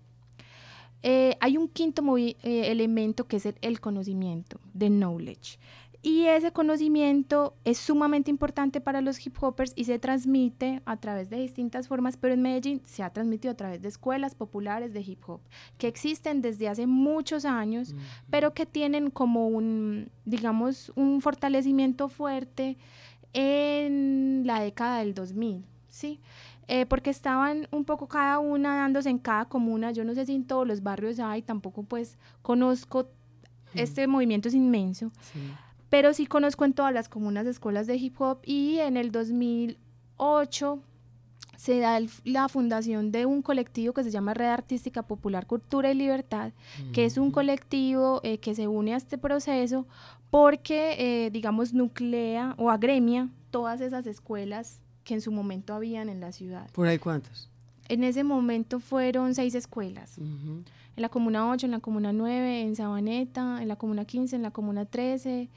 Eh, 1.03 1.37
hay 1.39 1.57
un 1.57 1.67
quinto 1.67 2.17
eh, 2.17 2.35
elemento 2.43 3.27
que 3.27 3.37
es 3.37 3.45
el, 3.45 3.55
el 3.61 3.79
conocimiento, 3.79 4.59
the 4.75 4.89
knowledge. 4.89 5.59
Y 6.05 6.27
ese 6.27 6.51
conocimiento 6.51 7.55
es 7.63 7.79
sumamente 7.79 8.29
importante 8.29 8.79
para 8.79 9.01
los 9.01 9.25
hip 9.25 9.35
hoppers 9.41 9.73
y 9.75 9.85
se 9.85 9.97
transmite 9.97 10.83
a 10.85 10.97
través 10.97 11.31
de 11.31 11.37
distintas 11.37 11.87
formas, 11.87 12.15
pero 12.15 12.35
en 12.35 12.43
Medellín 12.43 12.79
se 12.85 13.01
ha 13.01 13.09
transmitido 13.09 13.53
a 13.53 13.57
través 13.57 13.81
de 13.81 13.87
escuelas 13.87 14.35
populares 14.35 14.93
de 14.93 15.01
hip 15.01 15.27
hop, 15.27 15.41
que 15.79 15.87
existen 15.87 16.43
desde 16.43 16.69
hace 16.69 16.85
muchos 16.85 17.43
años, 17.43 17.95
pero 18.29 18.53
que 18.53 18.67
tienen 18.67 19.09
como 19.09 19.47
un, 19.47 20.11
digamos, 20.25 20.91
un 20.95 21.21
fortalecimiento 21.21 22.07
fuerte 22.07 22.77
en 23.33 24.43
la 24.45 24.59
década 24.59 24.99
del 24.99 25.15
2000, 25.15 25.65
¿sí? 25.87 26.19
Eh, 26.67 26.85
porque 26.85 27.09
estaban 27.09 27.67
un 27.71 27.83
poco 27.83 28.07
cada 28.07 28.37
una 28.37 28.75
dándose 28.75 29.09
en 29.09 29.17
cada 29.17 29.45
comuna, 29.45 29.91
yo 29.91 30.03
no 30.03 30.13
sé 30.13 30.27
si 30.27 30.35
en 30.35 30.45
todos 30.45 30.67
los 30.67 30.83
barrios 30.83 31.19
hay, 31.19 31.41
tampoco 31.41 31.81
pues 31.81 32.19
conozco, 32.43 33.09
este 33.73 34.05
movimiento 34.05 34.49
es 34.49 34.53
inmenso, 34.53 35.11
Sí. 35.33 35.39
Pero 35.89 36.13
sí 36.13 36.25
conozco 36.25 36.65
en 36.65 36.73
todas 36.73 36.93
las 36.93 37.09
comunas 37.09 37.45
escuelas 37.47 37.87
de 37.87 37.95
hip 37.97 38.19
hop 38.21 38.39
y 38.45 38.79
en 38.79 38.97
el 38.97 39.11
2008 39.11 40.79
se 41.57 41.79
da 41.79 41.97
el- 41.97 42.09
la 42.25 42.49
fundación 42.49 43.11
de 43.11 43.25
un 43.25 43.41
colectivo 43.41 43.93
que 43.93 44.03
se 44.03 44.11
llama 44.11 44.33
Red 44.33 44.47
Artística 44.49 45.03
Popular 45.03 45.47
Cultura 45.47 45.89
y 45.91 45.95
Libertad, 45.95 46.51
que 46.93 47.05
es 47.05 47.17
un 47.17 47.31
colectivo 47.31 48.19
eh, 48.23 48.39
que 48.39 48.53
se 48.55 48.67
une 48.67 48.93
a 48.93 48.97
este 48.97 49.17
proceso 49.17 49.87
porque, 50.29 50.95
eh, 51.25 51.29
digamos, 51.31 51.73
nuclea 51.73 52.55
o 52.57 52.69
agremia 52.71 53.29
todas 53.51 53.79
esas 53.79 54.05
escuelas 54.05 54.81
que 55.05 55.13
en 55.13 55.21
su 55.21 55.31
momento 55.31 55.73
habían 55.73 56.09
en 56.09 56.19
la 56.19 56.31
ciudad. 56.33 56.69
¿Por 56.71 56.87
ahí 56.87 56.99
cuántas? 56.99 57.49
En 57.87 58.03
ese 58.03 58.23
momento 58.23 58.79
fueron 58.79 59.33
seis 59.35 59.55
escuelas. 59.55 60.17
En 60.95 61.01
la 61.01 61.09
Comuna 61.09 61.49
8, 61.49 61.65
en 61.65 61.71
la 61.71 61.79
Comuna 61.79 62.13
9, 62.13 62.61
en 62.61 62.75
Sabaneta, 62.75 63.61
en 63.61 63.67
la 63.67 63.75
Comuna 63.75 64.05
15, 64.05 64.35
en 64.35 64.41
la 64.41 64.51
Comuna 64.51 64.85
13 64.85 65.49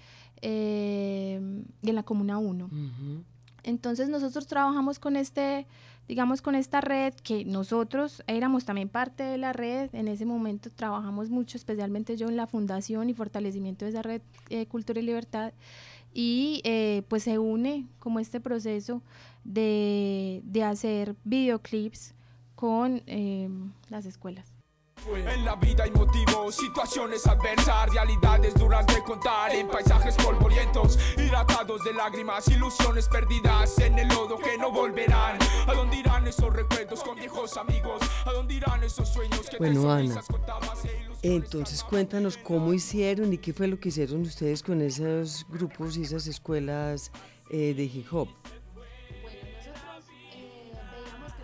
eh, 0.42 1.62
y 1.82 1.88
en 1.88 1.94
la 1.94 2.02
Comuna 2.02 2.38
1. 2.38 2.64
Ujú. 2.64 3.24
Entonces 3.62 4.08
nosotros 4.08 4.46
trabajamos 4.46 4.98
con 4.98 5.16
este, 5.16 5.66
digamos, 6.06 6.42
con 6.42 6.54
esta 6.54 6.80
red 6.80 7.12
que 7.14 7.44
nosotros 7.44 8.22
éramos 8.26 8.64
también 8.64 8.88
parte 8.88 9.22
de 9.22 9.36
la 9.36 9.52
red. 9.52 9.90
En 9.92 10.08
ese 10.08 10.24
momento 10.24 10.70
trabajamos 10.70 11.28
mucho, 11.28 11.58
especialmente 11.58 12.16
yo 12.16 12.28
en 12.28 12.36
la 12.36 12.46
fundación 12.46 13.10
y 13.10 13.14
fortalecimiento 13.14 13.84
de 13.84 13.90
esa 13.90 14.02
red 14.02 14.22
eh, 14.48 14.66
Cultura 14.66 15.00
y 15.00 15.04
Libertad. 15.04 15.52
Y 16.14 16.62
eh, 16.64 17.02
pues 17.08 17.24
se 17.24 17.38
une 17.38 17.86
como 17.98 18.20
este 18.20 18.40
proceso 18.40 19.02
de, 19.44 20.40
de 20.44 20.62
hacer 20.64 21.14
videoclips 21.24 22.14
con 22.54 23.02
eh, 23.06 23.50
las 23.90 24.06
escuelas. 24.06 24.57
En 25.16 25.44
la 25.44 25.56
vida 25.56 25.84
hay 25.84 25.90
motivos, 25.90 26.56
situaciones 26.56 27.26
adversas, 27.26 27.90
realidades 27.90 28.54
duras 28.54 28.86
de 28.86 29.02
contar 29.02 29.54
en 29.54 29.66
paisajes 29.66 30.14
polvorientos, 30.16 30.98
hidratados 31.16 31.82
de 31.84 31.94
lágrimas, 31.94 32.46
ilusiones 32.48 33.08
perdidas 33.08 33.78
en 33.78 33.98
el 33.98 34.08
lodo 34.08 34.36
que 34.36 34.58
no 34.58 34.70
volverán. 34.70 35.38
¿A 35.66 35.72
dónde 35.72 35.96
irán 35.96 36.26
esos 36.26 36.52
recuerdos 36.52 37.02
con 37.02 37.16
viejos 37.16 37.56
amigos? 37.56 38.02
¿A 38.26 38.32
dónde 38.32 38.54
irán 38.54 38.84
esos 38.84 39.08
sueños 39.08 39.48
que 39.48 39.56
Bueno, 39.56 39.90
Ana, 39.90 40.20
e 41.22 41.34
Entonces 41.34 41.82
cuéntanos 41.82 42.36
cómo 42.36 42.74
hicieron 42.74 43.32
y 43.32 43.38
qué 43.38 43.54
fue 43.54 43.66
lo 43.66 43.80
que 43.80 43.88
hicieron 43.88 44.20
ustedes 44.22 44.62
con 44.62 44.82
esos 44.82 45.46
grupos 45.48 45.96
y 45.96 46.02
esas 46.02 46.26
escuelas 46.26 47.10
eh, 47.50 47.72
de 47.74 47.84
hip 47.84 48.12
hop. 48.12 48.28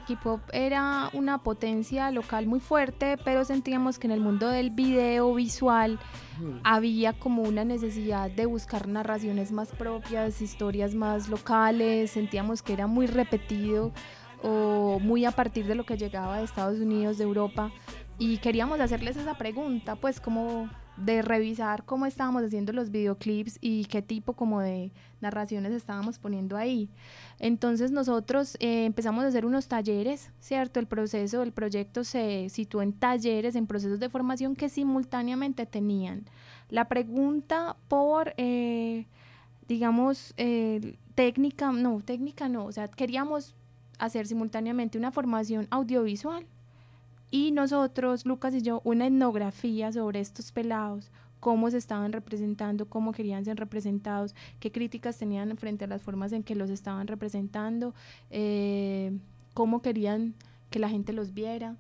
Hip 0.09 0.25
hop 0.25 0.41
era 0.53 1.11
una 1.13 1.39
potencia 1.39 2.11
local 2.11 2.47
muy 2.47 2.61
fuerte, 2.61 3.17
pero 3.25 3.45
sentíamos 3.45 3.99
que 3.99 4.07
en 4.07 4.13
el 4.13 4.21
mundo 4.21 4.49
del 4.49 4.71
video 4.71 5.35
visual 5.35 5.99
había 6.63 7.13
como 7.13 7.43
una 7.43 7.65
necesidad 7.65 8.31
de 8.31 8.47
buscar 8.47 8.89
narraciones 8.89 9.53
más 9.53 9.71
propias, 9.71 10.43
historias 10.43 10.95
más 10.95 11.29
locales, 11.29 12.11
sentíamos 12.11 12.63
que 12.63 12.73
era 12.73 12.87
muy 12.87 13.07
repetido 13.07 13.93
o 14.43 14.99
muy 15.01 15.25
a 15.25 15.31
partir 15.31 15.67
de 15.67 15.75
lo 15.75 15.85
que 15.85 15.97
llegaba 15.97 16.39
de 16.39 16.45
Estados 16.45 16.79
Unidos, 16.79 17.19
de 17.19 17.25
Europa, 17.25 17.71
y 18.19 18.39
queríamos 18.39 18.81
hacerles 18.81 19.17
esa 19.17 19.35
pregunta, 19.35 19.97
pues 19.97 20.21
como 20.21 20.69
de 20.97 21.23
revisar 21.23 21.85
cómo 21.85 22.07
estábamos 22.07 22.45
haciendo 22.45 22.73
los 22.73 22.91
videoclips 22.91 23.59
y 23.61 23.85
qué 23.87 24.03
tipo 24.03 24.35
como 24.35 24.61
de 24.61 24.93
narraciones 25.21 25.73
estábamos 25.73 26.19
poniendo 26.19 26.57
ahí. 26.57 26.89
Entonces 27.39 27.91
nosotros 27.91 28.57
eh, 28.61 28.85
empezamos 28.85 29.25
a 29.25 29.29
hacer 29.29 29.45
unos 29.45 29.67
talleres, 29.67 30.31
¿cierto? 30.41 30.79
El 30.81 30.87
proceso, 30.87 31.43
el 31.43 31.53
proyecto 31.53 32.05
se 32.05 32.49
situó 32.49 32.83
en 32.83 32.93
talleres, 32.93 33.57
en 33.57 33.67
procesos 33.67 33.99
de 33.99 34.09
formación 34.09 34.55
que 34.55 34.69
simultáneamente 34.69 35.67
tenían 35.67 36.25
la 36.71 36.89
pregunta 36.89 37.77
por, 37.89 38.35
eh, 38.37 39.07
digamos, 39.69 40.35
eh, 40.37 40.97
técnica, 41.15 41.73
no, 41.73 42.01
técnica 42.01 42.49
no, 42.49 42.67
o 42.67 42.73
sea, 42.73 42.89
queríamos 42.89 43.55
hacer 43.99 44.27
simultáneamente 44.27 44.99
una 44.99 45.13
formación 45.13 45.67
audiovisual 45.71 46.47
y 47.35 47.51
nosotros, 47.51 48.27
Lucas 48.27 48.55
y 48.55 48.63
yo, 48.63 48.81
una 48.85 49.07
etnografía 49.09 49.91
sobre 49.91 50.21
estos 50.21 50.53
pelados, 50.53 51.11
cómo 51.41 51.69
se 51.69 51.79
estaban 51.79 52.13
representando, 52.13 52.87
cómo 52.89 53.11
querían 53.11 53.45
ser 53.45 53.57
representados, 53.59 54.37
qué 54.61 54.71
críticas 54.71 55.19
tenían 55.19 55.57
frente 55.57 55.85
a 55.85 55.89
las 55.89 56.01
formas 56.01 56.33
en 56.33 56.45
que 56.45 56.55
los 56.55 56.71
estaban 56.71 57.09
representando, 57.09 57.93
eh, 58.31 59.11
cómo 59.53 59.83
querían 59.83 60.35
que 60.71 60.79
la 60.79 60.89
gente 60.89 61.13
los 61.13 61.35
viera. 61.35 61.77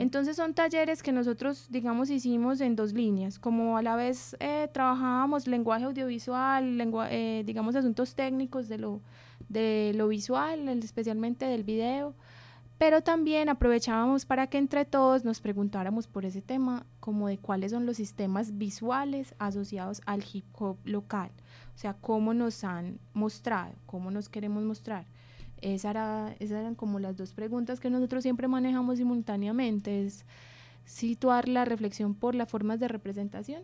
Entonces 0.00 0.36
son 0.36 0.52
talleres 0.52 1.02
que 1.02 1.12
nosotros, 1.12 1.68
digamos, 1.70 2.10
hicimos 2.10 2.60
en 2.60 2.76
dos 2.76 2.92
líneas, 2.92 3.38
como 3.38 3.78
a 3.78 3.82
la 3.82 3.96
vez 3.96 4.36
eh, 4.38 4.68
trabajábamos 4.72 5.46
lenguaje 5.46 5.84
audiovisual, 5.86 6.76
lengua- 6.76 7.08
eh, 7.10 7.42
digamos, 7.46 7.74
asuntos 7.74 8.14
técnicos 8.14 8.68
de 8.68 8.76
lo, 8.78 9.00
de 9.48 9.92
lo 9.96 10.08
visual, 10.08 10.68
especialmente 10.68 11.46
del 11.46 11.64
video, 11.64 12.14
pero 12.80 13.02
también 13.02 13.50
aprovechábamos 13.50 14.24
para 14.24 14.46
que 14.46 14.56
entre 14.56 14.86
todos 14.86 15.22
nos 15.22 15.42
preguntáramos 15.42 16.06
por 16.06 16.24
ese 16.24 16.40
tema, 16.40 16.86
como 16.98 17.28
de 17.28 17.36
cuáles 17.36 17.72
son 17.72 17.84
los 17.84 17.98
sistemas 17.98 18.56
visuales 18.56 19.34
asociados 19.38 20.00
al 20.06 20.24
hip 20.32 20.46
hop 20.54 20.78
local, 20.84 21.30
o 21.74 21.78
sea, 21.78 21.92
cómo 21.92 22.32
nos 22.32 22.64
han 22.64 22.98
mostrado, 23.12 23.74
cómo 23.84 24.10
nos 24.10 24.30
queremos 24.30 24.64
mostrar. 24.64 25.04
Esa 25.60 25.90
era, 25.90 26.34
esas 26.38 26.60
eran 26.60 26.74
como 26.74 26.98
las 27.00 27.18
dos 27.18 27.34
preguntas 27.34 27.80
que 27.80 27.90
nosotros 27.90 28.22
siempre 28.22 28.48
manejamos 28.48 28.96
simultáneamente, 28.96 30.06
es 30.06 30.24
situar 30.86 31.50
la 31.50 31.66
reflexión 31.66 32.14
por 32.14 32.34
las 32.34 32.48
formas 32.48 32.80
de 32.80 32.88
representación 32.88 33.62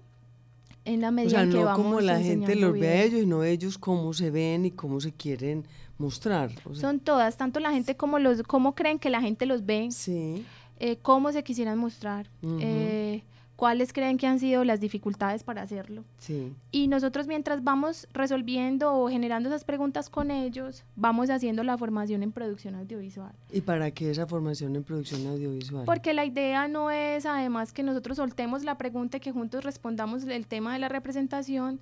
en 0.85 1.01
la 1.01 1.09
O 1.09 1.13
medida 1.13 1.31
sea, 1.31 1.43
en 1.45 1.53
que 1.53 1.57
no 1.57 1.65
vamos 1.65 1.87
como 1.87 2.01
la 2.03 2.21
gente 2.21 2.55
los 2.55 2.75
ve 2.75 2.89
a 2.89 3.03
ellos 3.05 3.23
y 3.23 3.27
no 3.27 3.45
ellos 3.45 3.79
cómo 3.79 4.13
se 4.13 4.31
ven 4.31 4.67
y 4.67 4.73
cómo 4.73 5.01
se 5.01 5.13
quieren 5.13 5.65
mostrar. 5.99 6.51
O 6.65 6.75
sea, 6.75 6.81
Son 6.81 7.01
todas, 7.01 7.37
tanto 7.37 7.61
la 7.61 7.71
gente 7.73 7.97
como 7.97 8.19
los, 8.19 8.43
cómo 8.43 8.75
creen 8.75 8.99
que 8.99 9.11
la 9.11 9.21
gente 9.21 9.47
los 9.47 9.65
ve, 9.65 9.89
sí. 9.91 10.45
eh, 10.79 10.97
cómo 11.03 11.33
se 11.33 11.43
quisieran 11.43 11.79
mostrar, 11.79 12.29
Ujú. 12.43 12.59
eh, 12.61 13.23
cuáles 13.57 13.95
creen 13.95 14.19
que 14.19 14.27
han 14.27 14.39
sido 14.39 14.65
las 14.65 14.81
dificultades 14.81 15.43
para 15.43 15.63
hacerlo. 15.63 16.05
Sí. 16.19 16.53
Y 16.71 16.89
nosotros 16.89 17.27
mientras 17.27 17.65
vamos 17.65 18.07
resolviendo 18.13 18.93
o 18.95 19.09
generando 19.09 19.49
esas 19.49 19.65
preguntas 19.65 20.11
con 20.11 20.31
ellos, 20.31 20.85
vamos 20.95 21.31
haciendo 21.31 21.63
la 21.65 21.79
formación 21.79 22.23
en 22.23 22.33
producción 22.33 22.75
audiovisual. 22.75 23.33
¿Y 23.51 23.63
para 23.63 23.91
qué 23.93 24.11
esa 24.11 24.27
formación 24.27 24.77
en 24.77 24.85
producción 24.85 25.27
audiovisual? 25.27 25.87
Porque 25.87 26.13
la 26.13 26.27
idea 26.27 26.69
no 26.69 26.91
es 26.91 27.25
además 27.25 27.73
que 27.73 27.83
nosotros 27.83 28.19
soltemos 28.19 28.63
la 28.63 28.77
pregunta 28.77 29.17
y 29.17 29.21
que 29.21 29.33
juntos 29.33 29.65
respondamos 29.65 30.25
el 30.25 30.47
tema 30.47 30.75
de 30.75 30.79
la 30.81 30.91
representación, 30.91 31.81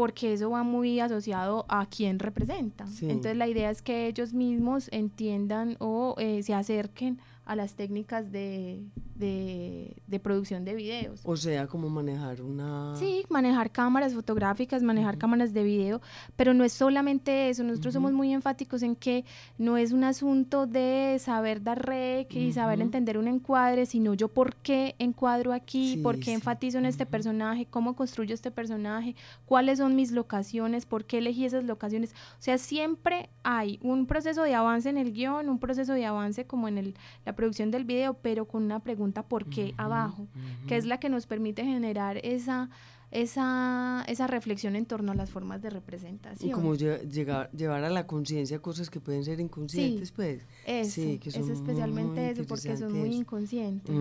porque 0.00 0.32
eso 0.32 0.48
va 0.48 0.62
muy 0.62 0.98
asociado 0.98 1.66
a 1.68 1.84
quién 1.84 2.18
representa. 2.18 2.86
Sí. 2.86 3.04
Entonces 3.04 3.36
la 3.36 3.48
idea 3.48 3.68
es 3.68 3.82
que 3.82 4.06
ellos 4.06 4.32
mismos 4.32 4.88
entiendan 4.92 5.76
o 5.78 6.14
eh, 6.16 6.42
se 6.42 6.54
acerquen 6.54 7.18
a 7.50 7.56
las 7.56 7.74
técnicas 7.74 8.30
de, 8.30 8.80
de, 9.16 9.96
de 10.06 10.20
producción 10.20 10.64
de 10.64 10.72
videos. 10.76 11.20
O 11.24 11.36
sea, 11.36 11.66
como 11.66 11.90
manejar 11.90 12.42
una... 12.42 12.94
Sí, 12.94 13.24
manejar 13.28 13.72
cámaras 13.72 14.14
fotográficas, 14.14 14.84
manejar 14.84 15.18
cámaras 15.18 15.52
de 15.52 15.64
video, 15.64 16.00
pero 16.36 16.54
no 16.54 16.62
es 16.62 16.72
solamente 16.72 17.48
eso. 17.50 17.64
Nosotros 17.64 17.92
somos 17.92 18.12
muy 18.12 18.32
enfáticos 18.32 18.84
en 18.84 18.94
que 18.94 19.24
no 19.58 19.76
es 19.76 19.90
un 19.90 20.04
asunto 20.04 20.68
de 20.68 21.16
saber 21.18 21.60
dar 21.64 21.84
rec 21.84 22.32
y 22.36 22.52
saber 22.52 22.78
Ujú. 22.78 22.84
entender 22.86 23.18
un 23.18 23.26
encuadre, 23.26 23.84
sino 23.84 24.14
yo 24.14 24.28
por 24.28 24.54
qué 24.54 24.94
encuadro 25.00 25.52
aquí, 25.52 25.94
Sí, 25.94 26.00
por 26.02 26.18
qué 26.18 26.26
sí. 26.26 26.32
enfatizo 26.32 26.78
en 26.78 26.86
este 26.86 27.04
personaje, 27.04 27.66
cómo 27.68 27.96
construyo 27.96 28.32
este 28.32 28.52
personaje, 28.52 29.16
cuáles 29.44 29.78
son 29.78 29.96
mis 29.96 30.12
locaciones, 30.12 30.86
por 30.86 31.04
qué 31.04 31.18
elegí 31.18 31.44
esas 31.46 31.64
locaciones. 31.64 32.12
O 32.38 32.42
sea, 32.42 32.58
siempre 32.58 33.28
hay 33.42 33.80
un 33.82 34.06
proceso 34.06 34.44
de 34.44 34.54
avance 34.54 34.88
en 34.88 34.98
el 34.98 35.12
guion, 35.12 35.48
un 35.48 35.58
proceso 35.58 35.94
de 35.94 36.06
avance 36.06 36.44
como 36.44 36.68
en 36.68 36.78
el, 36.78 36.94
la 37.26 37.39
producción 37.40 37.70
del 37.70 37.84
video, 37.84 38.12
pero 38.20 38.44
con 38.44 38.62
una 38.64 38.80
pregunta 38.80 39.22
¿por 39.22 39.46
qué 39.46 39.72
abajo? 39.78 40.26
que 40.66 40.76
es 40.76 40.84
la 40.84 41.00
que 41.00 41.08
nos 41.08 41.24
permite 41.26 41.64
generar 41.64 42.18
esa, 42.22 42.68
esa, 43.10 44.04
esa 44.08 44.26
reflexión 44.26 44.76
en 44.76 44.84
torno 44.84 45.12
a 45.12 45.14
las 45.14 45.30
formas 45.30 45.62
de 45.62 45.70
representación. 45.70 46.50
Y 46.50 46.52
como 46.52 46.74
lle- 46.74 47.00
llegar, 47.08 47.50
llevar 47.52 47.82
a 47.84 47.88
la 47.88 48.06
conciencia 48.06 48.58
cosas 48.60 48.90
que 48.90 49.00
pueden 49.00 49.24
ser 49.24 49.40
inconscientes, 49.40 50.08
Sí, 50.08 50.14
pues. 50.14 50.42
Eso, 50.66 50.90
sí, 51.00 51.18
que 51.18 51.30
es 51.30 51.34
son 51.36 51.44
muy, 51.44 51.52
especialmente 51.54 52.30
eso, 52.30 52.44
porque 52.46 52.76
son 52.76 52.92
muy 52.92 53.14
inconscientes. 53.14 53.96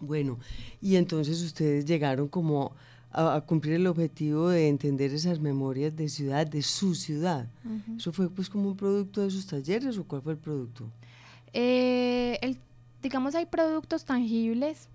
Bueno, 0.00 0.38
y 0.80 0.96
entonces 0.96 1.42
ustedes 1.42 1.84
llegaron 1.84 2.28
como 2.28 2.72
a, 3.12 3.34
a 3.34 3.40
cumplir 3.42 3.74
el 3.74 3.86
objetivo 3.86 4.48
de 4.48 4.68
entender 4.68 5.12
esas 5.12 5.40
memorias 5.40 5.94
de 5.96 6.08
ciudad, 6.08 6.46
de 6.46 6.62
su 6.62 6.94
ciudad. 6.94 7.48
¿Eso 7.98 8.12
fue 8.12 8.30
pues 8.30 8.48
como 8.48 8.68
un 8.70 8.76
producto 8.76 9.20
de 9.20 9.30
sus 9.30 9.46
talleres 9.46 9.98
o 9.98 10.04
cuál 10.04 10.22
fue 10.22 10.32
el 10.32 10.38
producto? 10.38 10.84
Eh, 11.52 12.56
digamos, 13.02 13.34
hay 13.34 13.46
productos 13.46 14.04
tangibles, 14.04 14.88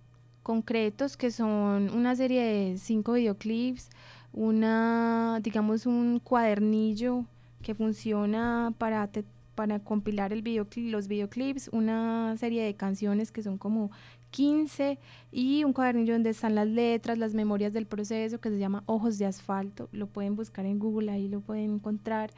concretos, 0.44 1.18
que 1.18 1.32
son 1.32 1.90
una 1.90 2.16
serie 2.16 2.44
de 2.44 2.78
cinco 2.78 3.14
videoclips, 3.14 3.90
una, 4.32 5.40
digamos, 5.42 5.86
un 5.86 6.20
cuadernillo 6.20 7.26
que 7.62 7.74
funciona 7.74 8.74
para, 8.78 9.10
para 9.56 9.80
compilar 9.80 10.34
el 10.34 10.42
videoclip, 10.42 10.92
los 10.92 11.08
videoclips, 11.08 11.70
una 11.70 12.36
serie 12.38 12.64
de 12.64 12.76
canciones 12.76 13.32
que 13.32 13.42
son 13.42 13.58
como 13.58 13.92
15 14.36 15.00
y 15.32 15.64
un 15.64 15.72
cuadernillo 15.72 16.14
donde 16.14 16.32
están 16.32 16.56
las 16.56 16.68
letras, 16.68 17.18
las 17.18 17.34
memorias 17.34 17.72
del 17.72 17.86
proceso 17.86 18.40
que 18.40 18.50
se 18.50 18.60
llama 18.60 18.84
Ojos 18.86 19.18
de 19.18 19.26
Asfalto. 19.26 19.88
Lo 19.94 20.08
pueden 20.08 20.36
buscar 20.36 20.66
en 20.66 20.78
Google, 20.78 21.12
ahí 21.12 21.30
lo 21.30 21.40
pueden 21.40 21.76
encontrar. 21.76 22.32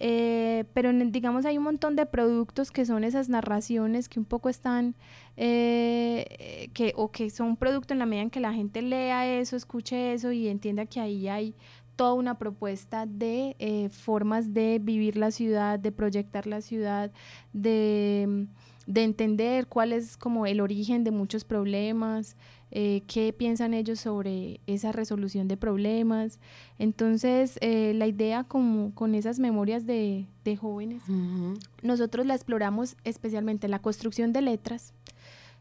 Eh, 0.00 0.64
pero 0.74 0.92
digamos 0.92 1.44
hay 1.44 1.58
un 1.58 1.64
montón 1.64 1.94
de 1.94 2.06
productos 2.06 2.70
que 2.70 2.84
son 2.84 3.04
esas 3.04 3.28
narraciones 3.28 4.08
que 4.08 4.18
un 4.18 4.24
poco 4.24 4.48
están 4.48 4.96
eh, 5.36 6.70
que 6.74 6.92
o 6.96 7.12
que 7.12 7.30
son 7.30 7.56
producto 7.56 7.92
en 7.94 8.00
la 8.00 8.06
medida 8.06 8.22
en 8.22 8.30
que 8.30 8.40
la 8.40 8.52
gente 8.52 8.82
lea 8.82 9.38
eso, 9.38 9.54
escuche 9.54 10.12
eso 10.12 10.32
y 10.32 10.48
entienda 10.48 10.86
que 10.86 10.98
ahí 10.98 11.28
hay 11.28 11.54
toda 11.96 12.14
una 12.14 12.38
propuesta 12.38 13.06
de 13.06 13.54
eh, 13.58 13.88
formas 13.90 14.54
de 14.54 14.80
vivir 14.82 15.16
la 15.16 15.30
ciudad, 15.30 15.78
de 15.78 15.92
proyectar 15.92 16.46
la 16.46 16.60
ciudad, 16.60 17.12
de, 17.52 18.46
de 18.86 19.04
entender 19.04 19.66
cuál 19.66 19.92
es 19.92 20.16
como 20.16 20.46
el 20.46 20.60
origen 20.60 21.04
de 21.04 21.10
muchos 21.10 21.44
problemas, 21.44 22.36
eh, 22.74 23.02
qué 23.06 23.34
piensan 23.34 23.74
ellos 23.74 24.00
sobre 24.00 24.60
esa 24.66 24.92
resolución 24.92 25.46
de 25.46 25.58
problemas. 25.58 26.40
Entonces, 26.78 27.58
eh, 27.60 27.92
la 27.94 28.06
idea 28.06 28.44
como 28.44 28.94
con 28.94 29.14
esas 29.14 29.38
memorias 29.38 29.86
de, 29.86 30.26
de 30.42 30.56
jóvenes, 30.56 31.02
nosotros 31.82 32.24
la 32.24 32.34
exploramos 32.34 32.96
especialmente 33.04 33.66
en 33.66 33.72
la 33.72 33.80
construcción 33.80 34.32
de 34.32 34.40
letras, 34.40 34.94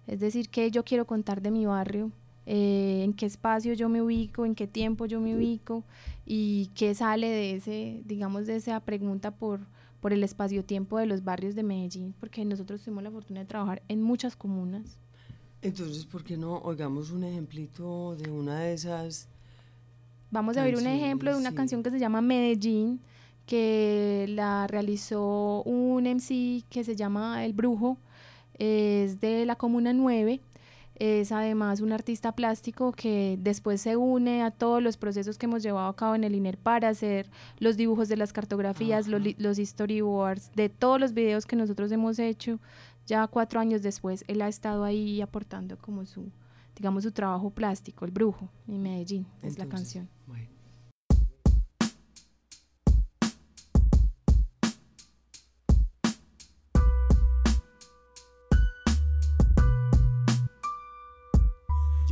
es 0.08 0.22
decir, 0.22 0.48
qué 0.48 0.72
yo 0.72 0.86
quiero 0.86 1.06
contar 1.06 1.42
de 1.42 1.52
mi 1.52 1.66
barrio, 1.66 2.12
eh, 2.46 3.02
en 3.04 3.14
qué 3.14 3.26
espacio 3.26 3.74
yo 3.74 3.90
me 3.90 4.02
ubico, 4.02 4.46
en 4.46 4.56
qué 4.56 4.66
tiempo 4.66 5.06
yo 5.06 5.20
me 5.20 5.36
ubico 5.36 5.84
y 6.26 6.70
qué 6.76 6.96
sale 6.96 7.28
de 7.28 7.56
ese, 7.56 8.04
digamos, 8.06 8.48
de 8.48 8.56
esa 8.56 8.80
pregunta 8.80 9.32
por, 9.32 9.60
por 10.00 10.14
el 10.14 10.24
espacio-tiempo 10.24 10.98
de 10.98 11.08
los 11.08 11.26
barrios 11.26 11.56
de 11.56 11.64
Medellín, 11.64 12.16
porque 12.22 12.46
nosotros 12.46 12.82
tuvimos 12.82 13.04
la 13.04 13.12
fortuna 13.12 13.42
de 13.42 13.48
trabajar 13.48 13.82
en 13.90 14.02
muchas 14.02 14.38
comunas. 14.38 14.98
Entonces, 15.62 16.06
¿por 16.06 16.24
qué 16.24 16.38
no 16.38 16.58
oigamos 16.60 17.12
un 17.12 17.24
ejemplito 17.24 18.16
de 18.16 18.32
una 18.32 18.62
de 18.62 18.74
esas? 18.74 19.28
Vamos 20.32 20.58
a 20.58 20.64
ver 20.64 20.76
un 20.76 20.88
ejemplo 20.88 21.32
de 21.32 21.38
una 21.38 21.50
sí. 21.52 21.56
canción 21.56 21.84
que 21.84 21.92
se 21.92 22.00
llama 22.00 22.22
Medellín, 22.22 23.00
que 23.46 24.26
la 24.30 24.66
realizó 24.68 25.62
un 25.64 26.06
MC 26.06 26.64
que 26.70 26.84
se 26.84 26.96
llama 26.96 27.46
El 27.46 27.54
Brujo, 27.54 27.98
es 28.58 29.20
de 29.20 29.46
la 29.46 29.56
Comuna 29.56 29.94
9, 29.94 30.42
es 30.96 31.32
además 31.32 31.82
un 31.82 31.92
artista 31.92 32.32
plástico 32.32 32.92
que 32.92 33.36
después 33.40 33.82
se 33.82 33.98
une 33.98 34.44
a 34.44 34.52
todos 34.52 34.84
los 34.84 34.98
procesos 34.98 35.38
que 35.38 35.48
hemos 35.48 35.64
llevado 35.64 35.88
a 35.88 35.96
cabo 35.96 36.14
en 36.14 36.24
el 36.24 36.36
INER 36.36 36.58
para 36.58 36.90
hacer 36.90 37.30
los 37.58 37.76
dibujos 37.76 38.08
de 38.08 38.18
las 38.18 38.34
cartografías, 38.34 39.08
los, 39.08 39.22
los 39.40 39.58
storyboards, 39.58 40.52
de 40.56 40.70
todos 40.70 41.00
los 41.00 41.14
videos 41.14 41.46
que 41.46 41.56
nosotros 41.56 41.92
hemos 41.92 42.20
hecho. 42.20 42.60
Ya 43.12 43.28
cuatro 43.28 43.60
años 43.60 43.82
después, 43.82 44.24
él 44.30 44.42
ha 44.42 44.48
estado 44.48 44.86
ahí 44.86 45.20
aportando 45.20 45.78
como 45.78 46.06
su, 46.06 46.32
digamos, 46.78 47.04
su 47.04 47.12
trabajo 47.12 47.50
plástico, 47.50 48.06
El 48.06 48.12
Brujo, 48.12 48.48
en 48.70 48.82
Medellín, 48.82 49.28
es 49.42 49.58
la 49.58 49.66
canción. 49.66 50.08
bueno. 50.28 50.48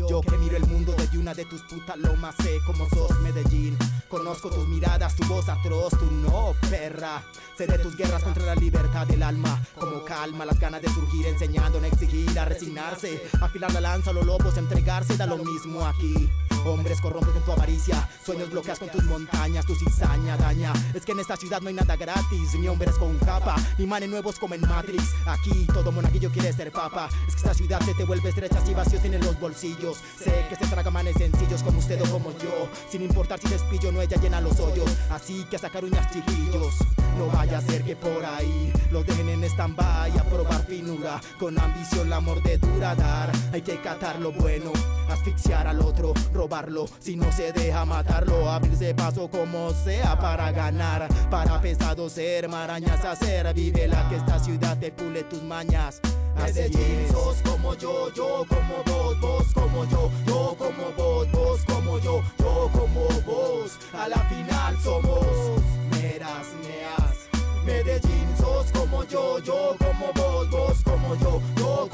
Yo 0.09 0.21
que 0.21 0.39
miro 0.39 0.57
el 0.57 0.65
mundo 0.65 0.95
desde 0.97 1.19
una 1.19 1.35
de 1.35 1.45
tus 1.45 1.61
putas 1.61 1.95
lomas, 1.95 2.33
sé 2.41 2.57
cómo 2.65 2.89
sos 2.89 3.11
Medellín. 3.19 3.77
Conozco 4.07 4.49
tus 4.49 4.67
miradas, 4.67 5.15
tu 5.15 5.23
voz 5.27 5.47
atroz, 5.47 5.91
tu 5.91 6.09
no, 6.09 6.55
perra. 6.67 7.23
Sé 7.55 7.67
tus 7.77 7.95
guerras 7.95 8.23
contra 8.23 8.43
la 8.43 8.55
libertad 8.55 9.05
del 9.05 9.21
alma. 9.21 9.61
Como 9.77 10.03
calma, 10.03 10.45
las 10.45 10.59
ganas 10.59 10.81
de 10.81 10.89
surgir, 10.89 11.27
enseñando 11.27 11.79
a 11.79 11.85
exigir, 11.85 12.39
a 12.39 12.45
resignarse. 12.45 13.21
Afilar 13.39 13.71
la 13.71 13.81
lanza 13.81 14.09
a 14.09 14.13
los 14.13 14.25
lobos, 14.25 14.57
entregarse, 14.57 15.15
da 15.15 15.27
lo 15.27 15.37
mismo 15.37 15.85
aquí. 15.85 16.27
Hombres 16.65 17.01
corrompen 17.01 17.33
con 17.33 17.43
tu 17.43 17.51
avaricia, 17.51 18.07
sueños 18.25 18.49
bloqueas 18.49 18.79
con 18.79 18.89
tus 18.89 19.03
montañas, 19.05 19.65
tu 19.65 19.75
cizaña 19.75 20.37
daña. 20.37 20.73
Es 20.93 21.05
que 21.05 21.13
en 21.13 21.19
esta 21.19 21.35
ciudad 21.37 21.61
no 21.61 21.69
hay 21.69 21.73
nada 21.73 21.95
gratis, 21.95 22.53
ni 22.59 22.67
hombres 22.67 22.95
con 22.95 23.17
capa, 23.19 23.55
ni 23.77 23.85
manes 23.85 24.09
nuevos 24.09 24.37
como 24.37 24.53
en 24.55 24.61
Matrix. 24.61 25.03
Aquí 25.25 25.65
todo 25.73 25.91
monaguillo 25.91 26.31
quiere 26.31 26.53
ser 26.53 26.71
papa. 26.71 27.09
Es 27.27 27.35
que 27.35 27.41
esta 27.41 27.53
ciudad 27.53 27.81
se 27.81 27.93
te 27.93 28.03
vuelve 28.03 28.29
estrecha 28.29 28.59
y 28.69 28.73
vacíos 28.73 29.01
tiene 29.01 29.19
los 29.19 29.39
bolsillos. 29.39 29.97
Sé 30.17 30.45
que 30.49 30.55
se 30.55 30.67
traga 30.67 30.91
manes 30.91 31.15
sencillos 31.17 31.63
como 31.63 31.79
usted 31.79 32.01
o 32.01 32.11
como 32.11 32.31
yo. 32.37 32.69
Sin 32.89 33.01
importar 33.01 33.39
si 33.39 33.47
despillo 33.47 33.91
no 33.91 34.01
ella 34.01 34.17
llena 34.17 34.41
los 34.41 34.59
hoyos. 34.59 34.89
Así 35.09 35.45
que 35.49 35.55
a 35.55 35.59
sacar 35.59 35.83
uñas 35.83 36.11
chiquillos. 36.11 36.75
No 37.17 37.27
vaya 37.27 37.57
a 37.57 37.61
ser 37.61 37.83
que 37.83 37.95
por 37.95 38.23
ahí 38.23 38.71
lo 38.91 39.03
dejen 39.03 39.29
en 39.29 39.43
stand-by 39.43 40.17
a 40.17 40.23
probar 40.23 40.65
finura. 40.65 41.19
Con 41.39 41.59
ambición 41.59 42.09
la 42.09 42.19
mordedura 42.19 42.95
dar. 42.95 43.31
Hay 43.51 43.61
que 43.61 43.81
catar 43.81 44.19
lo 44.19 44.31
bueno, 44.31 44.71
asfixiar 45.09 45.67
al 45.67 45.81
otro, 45.81 46.13
robarlo. 46.49 46.85
Si 46.99 47.15
no 47.15 47.31
se 47.31 47.53
deja 47.53 47.85
matarlo, 47.85 48.49
abrirse 48.49 48.93
paso 48.95 49.29
como 49.29 49.71
sea 49.71 50.17
para 50.17 50.51
ganar. 50.51 51.07
Para 51.29 51.61
pesado 51.61 52.09
ser, 52.09 52.49
marañas 52.49 53.05
hacer. 53.05 53.53
Vive 53.53 53.87
la 53.87 54.07
que 54.09 54.15
esta 54.15 54.39
ciudad 54.39 54.77
te 54.77 54.91
pule 54.91 55.23
tus 55.23 55.43
mañas. 55.43 56.01
Medellín, 56.35 57.07
sos 57.11 57.37
como 57.43 57.75
yo, 57.75 58.11
yo 58.13 58.45
como 58.47 58.83
vos, 58.85 59.19
vos 59.19 59.45
como 59.53 59.85
yo, 59.85 60.09
yo 60.25 60.55
como 60.57 60.91
vos, 60.97 61.31
vos 61.31 61.61
como 61.65 61.99
yo, 61.99 62.23
yo 62.39 62.69
como 62.71 63.07
vos. 63.25 63.77
A 63.93 64.07
la 64.07 64.17
final 64.29 64.77
somos 64.81 65.25
meras, 65.91 66.47
meas. 66.63 67.29
Medellín, 67.65 68.27
sos 68.37 68.71
como 68.71 69.03
yo, 69.03 69.39
yo 69.39 69.75
como 69.77 70.13
vos, 70.13 70.49
vos 70.49 70.77
como 70.83 71.15
yo, 71.15 71.41
yo 71.57 71.88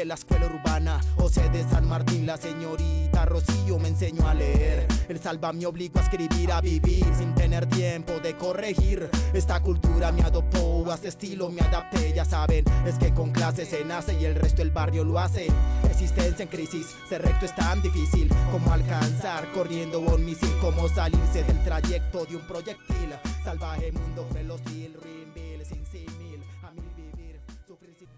de 0.00 0.06
la 0.06 0.14
escuela 0.14 0.46
urbana, 0.46 0.98
José 1.16 1.46
de 1.50 1.62
San 1.68 1.86
Martín, 1.86 2.24
la 2.24 2.38
señorita 2.38 3.26
Rocío 3.26 3.78
me 3.78 3.88
enseñó 3.88 4.26
a 4.26 4.32
leer. 4.32 4.88
El 5.10 5.20
salva 5.20 5.52
me 5.52 5.66
obligó 5.66 5.98
a 5.98 6.02
escribir, 6.02 6.50
a 6.52 6.62
vivir 6.62 7.04
sin 7.18 7.34
tener 7.34 7.66
tiempo 7.66 8.18
de 8.18 8.34
corregir. 8.34 9.10
Esta 9.34 9.60
cultura 9.60 10.10
me 10.10 10.22
adoptó, 10.22 10.90
a 10.90 10.94
este 10.94 11.08
estilo 11.08 11.50
me 11.50 11.60
adapté, 11.60 12.14
ya 12.14 12.24
saben, 12.24 12.64
es 12.86 12.96
que 12.96 13.12
con 13.12 13.30
clase 13.30 13.66
se 13.66 13.84
nace 13.84 14.18
y 14.18 14.24
el 14.24 14.36
resto 14.36 14.62
del 14.62 14.70
barrio 14.70 15.04
lo 15.04 15.18
hace. 15.18 15.48
Existencia 15.90 16.44
en 16.44 16.48
crisis, 16.48 16.86
ser 17.06 17.20
recto 17.20 17.44
es 17.44 17.54
tan 17.54 17.82
difícil 17.82 18.30
como 18.50 18.72
alcanzar 18.72 19.52
corriendo 19.52 20.00
un 20.00 20.24
misil, 20.24 20.56
como 20.62 20.88
salirse 20.88 21.44
del 21.44 21.62
trayecto 21.62 22.24
de 22.24 22.36
un 22.36 22.46
proyectil. 22.46 23.10
Salvaje 23.44 23.92
mundo 23.92 24.26
vil, 24.32 25.62
sin 25.66 25.84
simil, 25.84 26.42
a 26.62 26.70
mil 26.70 26.90
vivir, 26.96 27.38
sufrir 27.66 27.94
sin... 27.98 28.08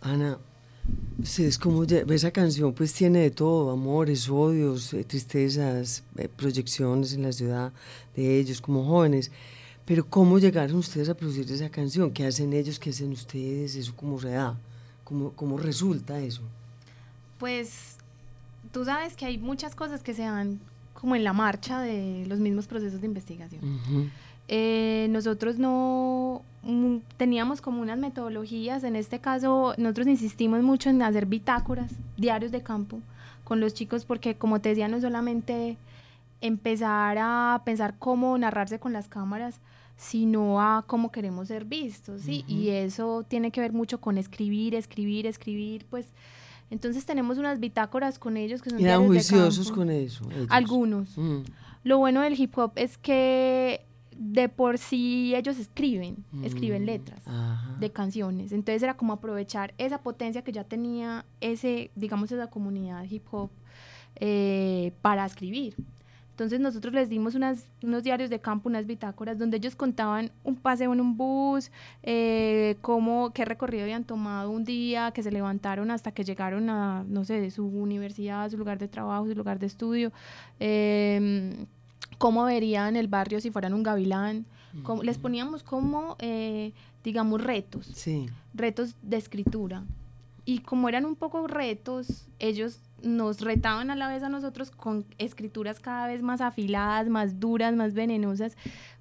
Ana, 0.00 0.38
Ustedes 1.18 1.58
como 1.58 1.84
esa 1.84 2.30
canción 2.32 2.72
pues 2.72 2.92
tiene 2.92 3.20
de 3.20 3.30
todo, 3.30 3.70
amores, 3.70 4.28
odios, 4.28 4.92
eh, 4.94 5.04
tristezas, 5.04 6.02
eh, 6.16 6.28
proyecciones 6.28 7.12
en 7.12 7.22
la 7.22 7.32
ciudad 7.32 7.72
de 8.16 8.40
ellos 8.40 8.60
como 8.60 8.84
jóvenes. 8.84 9.30
Pero 9.84 10.04
¿cómo 10.06 10.38
llegaron 10.38 10.76
ustedes 10.76 11.08
a 11.08 11.14
producir 11.14 11.50
esa 11.50 11.68
canción? 11.68 12.10
¿Qué 12.10 12.26
hacen 12.26 12.52
ellos? 12.52 12.78
¿Qué 12.78 12.90
hacen 12.90 13.12
ustedes? 13.12 13.76
¿Eso 13.76 13.94
cómo 13.94 14.18
se 14.18 14.30
da? 14.30 14.58
¿Cómo, 15.04 15.32
cómo 15.32 15.58
resulta 15.58 16.18
eso? 16.20 16.42
Pues 17.38 17.96
tú 18.72 18.84
sabes 18.84 19.14
que 19.14 19.26
hay 19.26 19.38
muchas 19.38 19.74
cosas 19.74 20.02
que 20.02 20.14
se 20.14 20.22
dan 20.22 20.58
como 20.94 21.14
en 21.14 21.22
la 21.22 21.32
marcha 21.32 21.80
de 21.80 22.24
los 22.26 22.38
mismos 22.38 22.66
procesos 22.66 23.00
de 23.00 23.06
investigación. 23.06 23.60
Eh, 24.48 25.06
nosotros 25.10 25.58
no 25.58 26.42
teníamos 27.16 27.60
como 27.60 27.82
unas 27.82 27.98
metodologías, 27.98 28.84
en 28.84 28.96
este 28.96 29.18
caso 29.18 29.74
nosotros 29.76 30.06
insistimos 30.06 30.62
mucho 30.62 30.90
en 30.90 31.02
hacer 31.02 31.26
bitácoras, 31.26 31.92
diarios 32.16 32.52
de 32.52 32.62
campo 32.62 33.00
con 33.44 33.60
los 33.60 33.74
chicos 33.74 34.04
porque 34.04 34.36
como 34.36 34.60
te 34.60 34.70
decía 34.70 34.88
no 34.88 35.00
solamente 35.00 35.76
empezar 36.40 37.16
a 37.20 37.62
pensar 37.64 37.94
cómo 37.98 38.36
narrarse 38.38 38.78
con 38.78 38.92
las 38.92 39.08
cámaras, 39.08 39.60
sino 39.96 40.60
a 40.60 40.84
cómo 40.86 41.12
queremos 41.12 41.48
ser 41.48 41.64
vistos, 41.64 42.22
¿sí? 42.22 42.44
Y 42.48 42.70
eso 42.70 43.24
tiene 43.26 43.50
que 43.50 43.60
ver 43.60 43.72
mucho 43.72 44.00
con 44.00 44.18
escribir, 44.18 44.74
escribir, 44.74 45.26
escribir, 45.26 45.86
pues 45.88 46.06
entonces 46.70 47.04
tenemos 47.06 47.38
unas 47.38 47.60
bitácoras 47.60 48.18
con 48.18 48.36
ellos 48.36 48.60
que 48.60 48.70
son 48.70 48.80
Eran 48.80 49.06
juiciosos 49.06 49.70
con 49.70 49.90
eso. 49.90 50.26
Algunos. 50.48 51.16
Mm. 51.16 51.42
Lo 51.84 51.98
bueno 51.98 52.22
del 52.22 52.38
hip 52.38 52.56
hop 52.58 52.72
es 52.76 52.98
que 52.98 53.83
de 54.18 54.48
por 54.48 54.78
sí 54.78 55.34
ellos 55.34 55.58
escriben, 55.58 56.24
escriben 56.42 56.82
mm, 56.82 56.86
letras 56.86 57.22
de 57.80 57.90
canciones. 57.90 58.52
Entonces 58.52 58.82
era 58.82 58.96
como 58.96 59.12
aprovechar 59.12 59.74
esa 59.78 59.98
potencia 60.02 60.42
que 60.42 60.52
ya 60.52 60.64
tenía 60.64 61.24
ese, 61.40 61.90
digamos, 61.94 62.30
esa 62.32 62.48
comunidad 62.48 63.04
hip 63.04 63.24
hop 63.30 63.50
eh, 64.16 64.92
para 65.02 65.24
escribir. 65.24 65.76
Entonces 66.34 66.58
nosotros 66.58 66.92
les 66.92 67.08
dimos 67.08 67.36
unas, 67.36 67.68
unos 67.80 68.02
diarios 68.02 68.28
de 68.28 68.40
campo, 68.40 68.68
unas 68.68 68.86
bitácoras, 68.86 69.38
donde 69.38 69.58
ellos 69.58 69.76
contaban 69.76 70.32
un 70.42 70.56
paseo 70.56 70.92
en 70.92 71.00
un 71.00 71.16
bus, 71.16 71.70
eh, 72.02 72.76
cómo, 72.80 73.32
qué 73.32 73.44
recorrido 73.44 73.84
habían 73.84 74.02
tomado 74.02 74.50
un 74.50 74.64
día, 74.64 75.12
que 75.12 75.22
se 75.22 75.30
levantaron 75.30 75.92
hasta 75.92 76.10
que 76.10 76.24
llegaron 76.24 76.70
a, 76.70 77.04
no 77.06 77.24
sé, 77.24 77.40
de 77.40 77.52
su 77.52 77.64
universidad, 77.64 78.50
su 78.50 78.58
lugar 78.58 78.78
de 78.78 78.88
trabajo, 78.88 79.28
su 79.28 79.34
lugar 79.36 79.60
de 79.60 79.66
estudio, 79.66 80.12
eh, 80.58 81.66
cómo 82.18 82.44
verían 82.44 82.96
el 82.96 83.08
barrio 83.08 83.40
si 83.40 83.50
fueran 83.50 83.74
un 83.74 83.82
gavilán. 83.82 84.46
les 85.02 85.18
poníamos 85.18 85.62
como, 85.62 86.16
eh, 86.18 86.72
digamos, 87.02 87.42
retos, 87.42 87.86
sí. 87.94 88.28
retos 88.54 88.96
de 89.02 89.16
escritura. 89.16 89.84
Y 90.46 90.58
como 90.58 90.88
eran 90.88 91.06
un 91.06 91.16
poco 91.16 91.46
retos, 91.46 92.26
ellos 92.38 92.80
nos 93.02 93.40
retaban 93.40 93.90
a 93.90 93.96
la 93.96 94.08
vez 94.08 94.22
a 94.22 94.28
nosotros 94.28 94.70
con 94.70 95.04
escrituras 95.18 95.80
cada 95.80 96.06
vez 96.06 96.22
más 96.22 96.40
afiladas, 96.40 97.08
más 97.08 97.40
duras, 97.40 97.74
más 97.74 97.94
venenosas. 97.94 98.56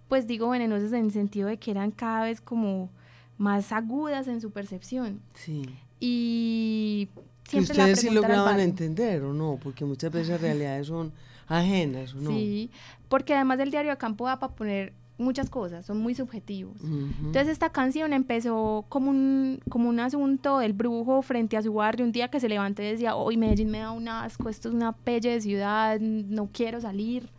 Pues 0.07 0.27
digo 0.27 0.49
venenosas 0.49 0.93
en 0.93 1.05
el 1.05 1.11
sentido 1.11 1.47
de 1.47 1.57
que 1.57 1.71
eran 1.71 1.91
cada 1.91 2.23
vez 2.23 2.39
como 2.39 2.89
más 3.37 3.71
agudas 3.71 4.27
en 4.27 4.39
su 4.39 4.51
percepción. 4.51 5.21
Sí. 5.33 5.65
Y 5.99 7.09
siempre 7.47 7.73
ustedes 7.73 7.99
sí 7.99 8.09
lograban 8.09 8.59
entender 8.59 9.23
o 9.23 9.33
no, 9.33 9.59
porque 9.61 9.85
muchas 9.85 10.11
veces 10.11 10.29
las 10.29 10.41
realidades 10.41 10.87
son 10.87 11.11
ajenas, 11.47 12.15
¿no? 12.15 12.29
Sí, 12.31 12.71
porque 13.09 13.33
además 13.33 13.57
del 13.57 13.71
diario 13.71 13.91
de 13.91 13.97
campo 13.97 14.25
da 14.27 14.39
para 14.39 14.53
poner 14.53 14.93
muchas 15.17 15.49
cosas, 15.49 15.85
son 15.85 15.99
muy 15.99 16.15
subjetivos. 16.15 16.77
Entonces 16.81 17.47
esta 17.47 17.71
canción 17.71 18.13
empezó 18.13 18.85
como 18.89 19.11
un, 19.11 19.59
como 19.69 19.89
un 19.89 19.99
asunto 19.99 20.59
del 20.59 20.73
brujo 20.73 21.21
frente 21.21 21.57
a 21.57 21.61
su 21.61 21.73
barrio, 21.73 22.05
un 22.05 22.11
día 22.11 22.29
que 22.29 22.39
se 22.39 22.49
levantó 22.49 22.81
y 22.81 22.85
decía, 22.87 23.15
hoy 23.15 23.37
Medellín 23.37 23.69
me 23.69 23.79
da 23.79 23.91
un 23.91 24.07
asco, 24.07 24.49
esto 24.49 24.69
es 24.69 24.75
una 24.75 24.91
pelle 24.93 25.29
de 25.29 25.41
ciudad, 25.41 25.99
no 25.99 26.49
quiero 26.51 26.81
salir. 26.81 27.29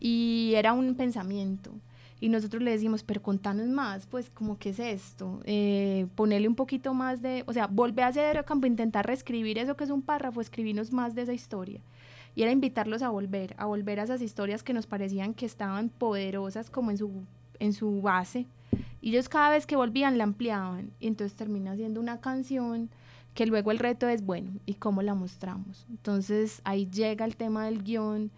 Y 0.00 0.52
era 0.54 0.72
un 0.72 0.94
pensamiento. 0.94 1.72
Y 2.20 2.28
nosotros 2.28 2.62
le 2.62 2.72
decimos, 2.72 3.02
pero 3.04 3.22
contanos 3.22 3.68
más, 3.68 4.06
pues, 4.06 4.30
como 4.30 4.58
qué 4.58 4.70
es 4.70 4.80
esto? 4.80 5.40
Eh, 5.44 6.06
ponerle 6.16 6.48
un 6.48 6.56
poquito 6.56 6.94
más 6.94 7.22
de, 7.22 7.44
o 7.46 7.52
sea, 7.52 7.68
volver 7.68 8.04
a 8.04 8.08
hacer 8.08 8.44
campo, 8.44 8.66
intentar 8.66 9.06
reescribir 9.06 9.58
eso 9.58 9.76
que 9.76 9.84
es 9.84 9.90
un 9.90 10.02
párrafo, 10.02 10.40
escribirnos 10.40 10.92
más 10.92 11.14
de 11.14 11.22
esa 11.22 11.32
historia 11.32 11.80
y 12.38 12.44
era 12.44 12.52
invitarlos 12.52 13.02
a 13.02 13.08
volver, 13.08 13.56
a 13.58 13.66
volver 13.66 13.98
a 13.98 14.04
esas 14.04 14.22
historias 14.22 14.62
que 14.62 14.72
nos 14.72 14.86
parecían 14.86 15.34
que 15.34 15.44
estaban 15.44 15.88
poderosas 15.88 16.70
como 16.70 16.92
en 16.92 16.96
su, 16.96 17.10
en 17.58 17.72
su 17.72 18.00
base. 18.00 18.46
Y 19.00 19.08
ellos 19.10 19.28
cada 19.28 19.50
vez 19.50 19.66
que 19.66 19.74
volvían 19.74 20.18
la 20.18 20.22
ampliaban 20.22 20.92
y 21.00 21.08
entonces 21.08 21.36
termina 21.36 21.74
siendo 21.74 21.98
una 21.98 22.20
canción 22.20 22.90
que 23.34 23.44
luego 23.44 23.72
el 23.72 23.80
reto 23.80 24.08
es, 24.08 24.24
bueno, 24.24 24.52
¿y 24.66 24.74
cómo 24.74 25.02
la 25.02 25.16
mostramos? 25.16 25.84
Entonces 25.90 26.60
ahí 26.62 26.88
llega 26.88 27.24
el 27.24 27.34
tema 27.34 27.64
del 27.64 27.82
guion 27.82 28.30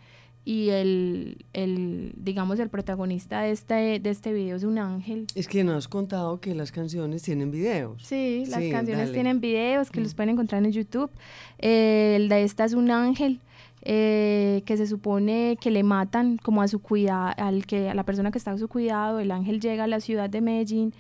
y 0.46 0.70
el, 0.70 1.44
el, 1.52 2.14
digamos, 2.16 2.58
el 2.58 2.70
protagonista 2.70 3.42
de 3.42 3.50
este, 3.50 4.00
de 4.00 4.08
este 4.08 4.32
video 4.32 4.56
es 4.56 4.64
un 4.64 4.78
ángel. 4.78 5.26
Es 5.34 5.46
que 5.46 5.62
nos 5.62 5.76
has 5.76 5.88
contado 5.88 6.40
que 6.40 6.54
las 6.54 6.72
canciones 6.72 7.22
tienen 7.22 7.50
videos. 7.50 8.02
Sí, 8.02 8.46
las 8.46 8.64
canciones 8.64 9.12
tienen 9.12 9.42
videos 9.42 9.90
que 9.90 10.00
los 10.00 10.14
mm. 10.14 10.16
pueden 10.16 10.30
encontrar 10.30 10.64
en 10.64 10.72
YouTube. 10.72 11.10
el 11.58 12.30
de 12.30 12.44
esta 12.44 12.64
es 12.64 12.72
un 12.72 12.90
ángel 12.90 13.40
eh, 13.82 14.62
que 14.66 14.76
se 14.76 14.86
supone 14.86 15.56
que 15.60 15.70
le 15.70 15.82
matan 15.82 16.36
como 16.36 16.60
a 16.60 16.68
su 16.68 16.80
cuidado, 16.80 17.32
al 17.38 17.66
que, 17.66 17.88
a 17.88 17.94
la 17.94 18.04
persona 18.04 18.30
que 18.30 18.38
está 18.38 18.52
a 18.52 18.58
su 18.58 18.68
cuidado, 18.68 19.20
el 19.20 19.30
ángel 19.30 19.60
llega 19.60 19.84
a 19.84 19.86
la 19.86 20.00
ciudad 20.00 20.28
de 20.28 20.40
Medellín 20.40 20.92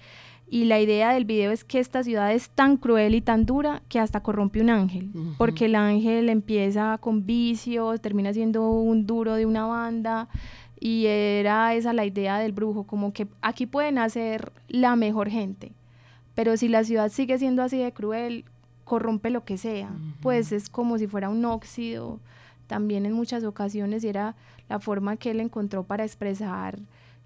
y 0.48 0.64
la 0.64 0.80
idea 0.80 1.12
del 1.12 1.26
video 1.26 1.52
es 1.52 1.62
que 1.62 1.78
esta 1.78 2.02
ciudad 2.02 2.32
es 2.32 2.50
tan 2.50 2.76
cruel 2.76 3.14
y 3.14 3.20
tan 3.20 3.46
dura 3.46 3.82
que 3.88 4.00
hasta 4.00 4.20
corrompe 4.20 4.60
un 4.60 4.70
ángel, 4.70 5.10
porque 5.38 5.66
el 5.66 5.76
ángel 5.76 6.28
empieza 6.28 6.98
con 6.98 7.24
vicios, 7.24 8.00
termina 8.00 8.32
siendo 8.32 8.68
un 8.68 9.06
duro 9.06 9.34
de 9.34 9.46
una 9.46 9.66
banda 9.66 10.28
y 10.80 11.06
era 11.06 11.74
esa 11.74 11.92
la 11.92 12.04
idea 12.04 12.38
del 12.38 12.52
brujo, 12.52 12.84
como 12.84 13.12
que 13.12 13.28
aquí 13.42 13.66
pueden 13.66 13.98
hacer 13.98 14.52
la 14.68 14.96
mejor 14.96 15.30
gente, 15.30 15.72
pero 16.34 16.56
si 16.56 16.66
la 16.66 16.82
ciudad 16.82 17.12
sigue 17.12 17.38
siendo 17.38 17.62
así 17.62 17.78
de 17.78 17.92
cruel, 17.92 18.44
corrompe 18.84 19.30
lo 19.30 19.44
que 19.44 19.56
sea, 19.56 19.92
pues 20.20 20.50
es 20.50 20.68
como 20.68 20.98
si 20.98 21.06
fuera 21.06 21.28
un 21.28 21.44
óxido 21.44 22.18
también 22.70 23.04
en 23.04 23.12
muchas 23.12 23.42
ocasiones 23.42 24.04
era 24.04 24.36
la 24.68 24.78
forma 24.78 25.16
que 25.16 25.32
él 25.32 25.40
encontró 25.40 25.82
para 25.82 26.04
expresar 26.04 26.78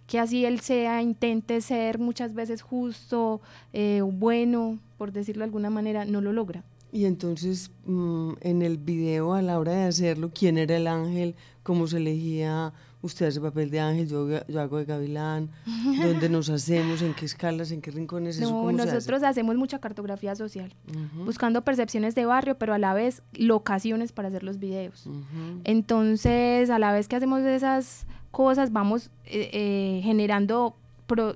que 0.06 0.18
así 0.18 0.46
él 0.46 0.60
sea, 0.60 1.02
intente 1.02 1.60
ser 1.60 1.98
muchas 1.98 2.32
veces 2.32 2.62
justo, 2.62 3.42
eh, 3.74 4.00
bueno, 4.02 4.78
por 4.96 5.12
decirlo 5.12 5.40
de 5.40 5.44
alguna 5.44 5.68
manera, 5.68 6.06
no 6.06 6.22
lo 6.22 6.32
logra. 6.32 6.64
Y 6.92 7.04
entonces, 7.04 7.70
mm, 7.84 8.32
en 8.40 8.62
el 8.62 8.78
video, 8.78 9.34
a 9.34 9.42
la 9.42 9.58
hora 9.58 9.72
de 9.72 9.84
hacerlo, 9.84 10.30
¿quién 10.32 10.56
era 10.56 10.76
el 10.76 10.86
ángel? 10.86 11.34
¿Cómo 11.62 11.86
se 11.86 11.98
elegía? 11.98 12.72
Usted 13.04 13.26
hace 13.26 13.40
papel 13.40 13.70
de 13.70 13.80
ángel, 13.80 14.08
yo, 14.08 14.26
yo 14.48 14.60
hago 14.60 14.78
de 14.78 14.86
gavilán, 14.86 15.50
dónde 16.02 16.28
nos 16.28 16.48
hacemos, 16.48 17.02
en 17.02 17.12
qué 17.14 17.26
escalas, 17.26 17.70
en 17.70 17.82
qué 17.82 17.90
rincones. 17.90 18.40
No, 18.40 18.72
nosotros 18.72 19.22
hacemos 19.22 19.56
mucha 19.56 19.78
cartografía 19.78 20.34
social, 20.34 20.74
buscando 21.14 21.62
percepciones 21.62 22.14
de 22.14 22.24
barrio, 22.24 22.56
pero 22.58 22.72
a 22.72 22.78
la 22.78 22.94
vez 22.94 23.22
locaciones 23.34 24.12
para 24.12 24.28
hacer 24.28 24.42
los 24.42 24.58
videos. 24.58 25.08
Entonces, 25.64 26.70
a 26.70 26.78
la 26.78 26.92
vez 26.92 27.06
que 27.06 27.16
hacemos 27.16 27.42
esas 27.42 28.06
cosas, 28.30 28.72
vamos 28.72 29.10
eh, 29.26 29.50
eh, 29.52 30.00
generando 30.02 30.76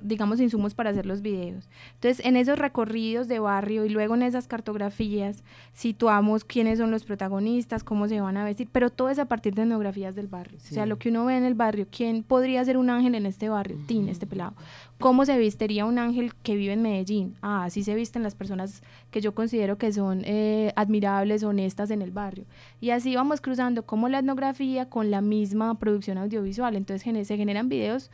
digamos, 0.01 0.39
insumos 0.39 0.73
para 0.73 0.89
hacer 0.89 1.05
los 1.05 1.21
videos. 1.21 1.69
Entonces, 1.95 2.25
en 2.25 2.35
esos 2.35 2.57
recorridos 2.57 3.27
de 3.27 3.39
barrio 3.39 3.85
y 3.85 3.89
luego 3.89 4.15
en 4.15 4.23
esas 4.23 4.47
cartografías, 4.47 5.43
situamos 5.73 6.43
quiénes 6.43 6.79
son 6.79 6.91
los 6.91 7.03
protagonistas, 7.03 7.83
cómo 7.83 8.07
se 8.07 8.21
van 8.21 8.37
a 8.37 8.43
vestir, 8.43 8.67
pero 8.71 8.89
todo 8.89 9.09
es 9.09 9.19
a 9.19 9.25
partir 9.25 9.55
de 9.55 9.63
etnografías 9.63 10.15
del 10.15 10.27
barrio. 10.27 10.57
O 10.57 10.73
sea, 10.73 10.85
lo 10.85 10.97
que 10.97 11.09
uno 11.09 11.25
ve 11.25 11.37
en 11.37 11.43
el 11.43 11.55
barrio, 11.55 11.87
quién 11.89 12.23
podría 12.23 12.63
ser 12.65 12.77
un 12.77 12.89
ángel 12.89 13.15
en 13.15 13.25
este 13.25 13.49
barrio, 13.49 13.77
Tin, 13.87 14.09
este 14.09 14.27
pelado. 14.27 14.53
¿Cómo 14.99 15.25
se 15.25 15.37
vistería 15.37 15.85
un 15.85 15.97
ángel 15.97 16.33
que 16.43 16.55
vive 16.55 16.73
en 16.73 16.81
Medellín? 16.81 17.35
Ah, 17.41 17.63
así 17.63 17.83
se 17.83 17.95
visten 17.95 18.21
las 18.21 18.35
personas 18.35 18.83
que 19.11 19.21
yo 19.21 19.33
considero 19.33 19.77
que 19.77 19.93
son 19.93 20.23
eh, 20.25 20.73
admirables, 20.75 21.43
honestas 21.43 21.89
en 21.91 22.01
el 22.01 22.11
barrio. 22.11 22.45
Y 22.81 22.89
así 22.89 23.15
vamos 23.15 23.39
cruzando 23.39 23.83
como 23.83 24.09
la 24.09 24.19
etnografía 24.19 24.89
con 24.89 25.09
la 25.09 25.21
misma 25.21 25.79
producción 25.79 26.17
audiovisual. 26.17 26.75
Entonces 26.75 27.27
se 27.27 27.37
generan 27.37 27.69
videos 27.69 28.11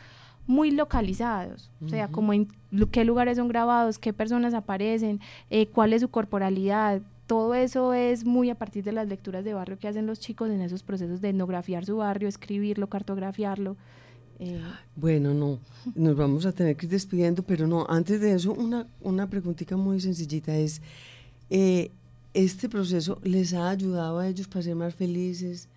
muy 0.47 0.71
localizados, 0.71 1.71
o 1.83 1.89
sea, 1.89 2.07
como 2.07 2.33
en 2.33 2.47
qué 2.91 3.03
lugares 3.03 3.37
son 3.37 3.47
grabados, 3.47 3.97
qué 3.97 4.13
personas 4.13 4.53
aparecen, 4.53 5.19
eh, 5.49 5.67
cuál 5.67 5.93
es 5.93 6.01
su 6.01 6.09
corporalidad, 6.09 7.01
todo 7.27 7.55
eso 7.55 7.93
es 7.93 8.25
muy 8.25 8.49
a 8.49 8.55
partir 8.55 8.83
de 8.83 8.91
las 8.91 9.07
lecturas 9.07 9.43
de 9.43 9.53
barrio 9.53 9.79
que 9.79 9.87
hacen 9.87 10.05
los 10.05 10.19
chicos 10.19 10.49
en 10.49 10.61
esos 10.61 10.83
procesos 10.83 11.21
de 11.21 11.29
etnografiar 11.29 11.85
su 11.85 11.97
barrio, 11.97 12.27
escribirlo, 12.27 12.87
cartografiarlo. 12.87 13.75
Eh. 14.39 14.61
Bueno, 14.95 15.33
no, 15.33 15.59
nos 15.95 16.15
vamos 16.15 16.45
a 16.45 16.51
tener 16.51 16.75
que 16.75 16.85
ir 16.85 16.91
despidiendo, 16.91 17.41
pero 17.41 17.67
no, 17.67 17.85
antes 17.89 18.21
de 18.21 18.33
eso, 18.33 18.53
una, 18.53 18.85
una 19.01 19.27
preguntita 19.29 19.75
muy 19.77 19.99
sencillita 19.99 20.55
es, 20.55 20.81
eh, 21.49 21.89
¿este 22.33 22.69
proceso 22.69 23.19
les 23.23 23.53
ha 23.53 23.69
ayudado 23.69 24.19
a 24.19 24.27
ellos 24.27 24.47
para 24.47 24.61
ser 24.61 24.75
más 24.75 24.93
felices? 24.93 25.67